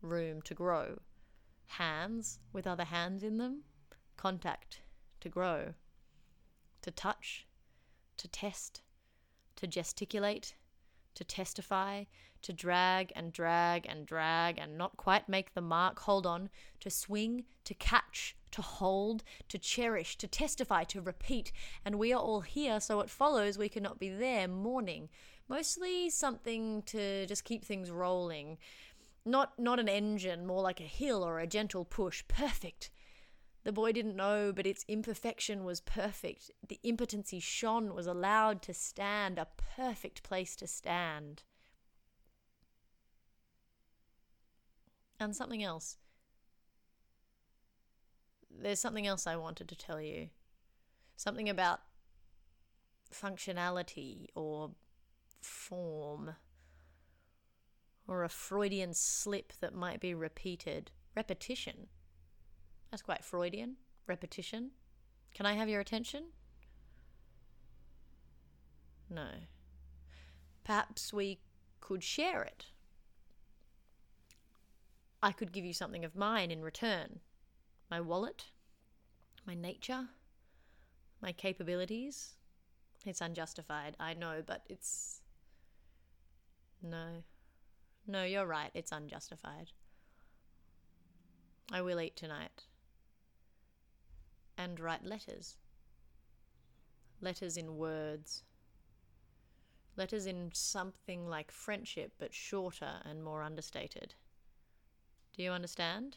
room 0.00 0.40
to 0.42 0.54
grow. 0.54 0.98
Hands 1.66 2.38
with 2.52 2.66
other 2.66 2.84
hands 2.84 3.22
in 3.22 3.38
them, 3.38 3.62
contact 4.16 4.82
to 5.20 5.28
grow. 5.28 5.74
To 6.82 6.90
touch, 6.90 7.46
to 8.16 8.28
test, 8.28 8.82
to 9.56 9.66
gesticulate, 9.66 10.54
to 11.14 11.24
testify, 11.24 12.04
to 12.42 12.52
drag 12.52 13.12
and 13.14 13.32
drag 13.32 13.86
and 13.86 14.06
drag 14.06 14.58
and 14.58 14.76
not 14.76 14.96
quite 14.96 15.28
make 15.28 15.54
the 15.54 15.60
mark, 15.60 16.00
hold 16.00 16.26
on, 16.26 16.50
to 16.80 16.90
swing, 16.90 17.44
to 17.64 17.74
catch, 17.74 18.36
to 18.52 18.62
hold, 18.62 19.24
to 19.48 19.58
cherish, 19.58 20.16
to 20.18 20.26
testify, 20.26 20.84
to 20.84 21.00
repeat. 21.00 21.52
And 21.84 21.98
we 21.98 22.12
are 22.12 22.20
all 22.20 22.40
here, 22.40 22.80
so 22.80 23.00
it 23.00 23.10
follows 23.10 23.58
we 23.58 23.68
cannot 23.68 23.98
be 23.98 24.08
there 24.08 24.48
mourning. 24.48 25.08
Mostly 25.48 26.10
something 26.10 26.82
to 26.82 27.26
just 27.26 27.44
keep 27.44 27.64
things 27.64 27.90
rolling. 27.90 28.58
Not 29.24 29.58
not 29.58 29.80
an 29.80 29.88
engine, 29.88 30.46
more 30.46 30.62
like 30.62 30.80
a 30.80 30.84
hill 30.84 31.24
or 31.24 31.38
a 31.38 31.46
gentle 31.46 31.84
push. 31.84 32.22
Perfect. 32.28 32.90
The 33.64 33.72
boy 33.72 33.92
didn't 33.92 34.16
know, 34.16 34.52
but 34.54 34.66
its 34.66 34.84
imperfection 34.88 35.64
was 35.64 35.80
perfect. 35.80 36.50
The 36.66 36.80
impotency 36.82 37.40
shone, 37.40 37.94
was 37.94 38.06
allowed 38.06 38.62
to 38.62 38.72
stand, 38.72 39.38
a 39.38 39.48
perfect 39.76 40.22
place 40.22 40.56
to 40.56 40.66
stand. 40.66 41.42
And 45.20 45.34
something 45.34 45.62
else. 45.62 45.96
There's 48.50 48.80
something 48.80 49.06
else 49.06 49.26
I 49.26 49.36
wanted 49.36 49.68
to 49.68 49.76
tell 49.76 50.00
you. 50.00 50.28
Something 51.16 51.48
about 51.48 51.80
functionality 53.12 54.26
or 54.34 54.72
form 55.40 56.34
or 58.06 58.24
a 58.24 58.28
Freudian 58.28 58.94
slip 58.94 59.52
that 59.60 59.74
might 59.74 60.00
be 60.00 60.14
repeated. 60.14 60.90
Repetition. 61.14 61.88
That's 62.90 63.02
quite 63.02 63.24
Freudian. 63.24 63.76
Repetition. 64.06 64.70
Can 65.34 65.44
I 65.46 65.54
have 65.54 65.68
your 65.68 65.80
attention? 65.80 66.24
No. 69.10 69.28
Perhaps 70.64 71.12
we 71.12 71.40
could 71.80 72.02
share 72.02 72.42
it. 72.42 72.66
I 75.22 75.32
could 75.32 75.52
give 75.52 75.64
you 75.64 75.72
something 75.72 76.04
of 76.04 76.14
mine 76.16 76.50
in 76.50 76.62
return 76.62 77.20
my 77.90 78.00
wallet, 78.00 78.44
my 79.46 79.54
nature, 79.54 80.08
my 81.22 81.32
capabilities. 81.32 82.34
It's 83.06 83.20
unjustified, 83.20 83.96
I 83.98 84.14
know, 84.14 84.42
but 84.46 84.62
it's. 84.68 85.22
No. 86.82 87.22
No, 88.06 88.24
you're 88.24 88.46
right, 88.46 88.70
it's 88.74 88.92
unjustified. 88.92 89.72
I 91.72 91.80
will 91.82 92.00
eat 92.00 92.16
tonight. 92.16 92.64
And 94.56 94.80
write 94.80 95.04
letters. 95.04 95.56
Letters 97.20 97.56
in 97.56 97.76
words. 97.76 98.42
Letters 99.96 100.26
in 100.26 100.50
something 100.52 101.26
like 101.26 101.50
friendship, 101.50 102.12
but 102.18 102.34
shorter 102.34 103.00
and 103.04 103.22
more 103.22 103.42
understated. 103.42 104.14
Do 105.38 105.44
you 105.44 105.52
understand? 105.52 106.16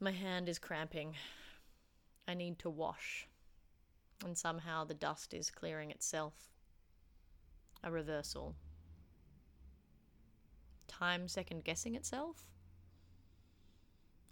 My 0.00 0.10
hand 0.10 0.48
is 0.48 0.58
cramping. 0.58 1.14
I 2.26 2.34
need 2.34 2.58
to 2.58 2.68
wash. 2.68 3.28
And 4.24 4.36
somehow 4.36 4.82
the 4.82 4.94
dust 4.94 5.32
is 5.32 5.48
clearing 5.48 5.92
itself. 5.92 6.34
A 7.84 7.92
reversal. 7.92 8.56
Time 10.88 11.28
second 11.28 11.62
guessing 11.62 11.94
itself? 11.94 12.42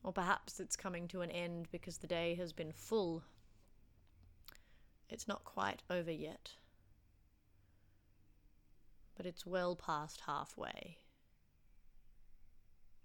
Or 0.02 0.12
perhaps 0.12 0.58
it's 0.58 0.74
coming 0.74 1.06
to 1.06 1.20
an 1.20 1.30
end 1.30 1.68
because 1.70 1.98
the 1.98 2.08
day 2.08 2.34
has 2.34 2.52
been 2.52 2.72
full. 2.72 3.22
It's 5.08 5.28
not 5.28 5.44
quite 5.44 5.82
over 5.88 6.10
yet. 6.10 6.50
But 9.16 9.24
it's 9.24 9.46
well 9.46 9.76
past 9.76 10.22
halfway. 10.26 10.98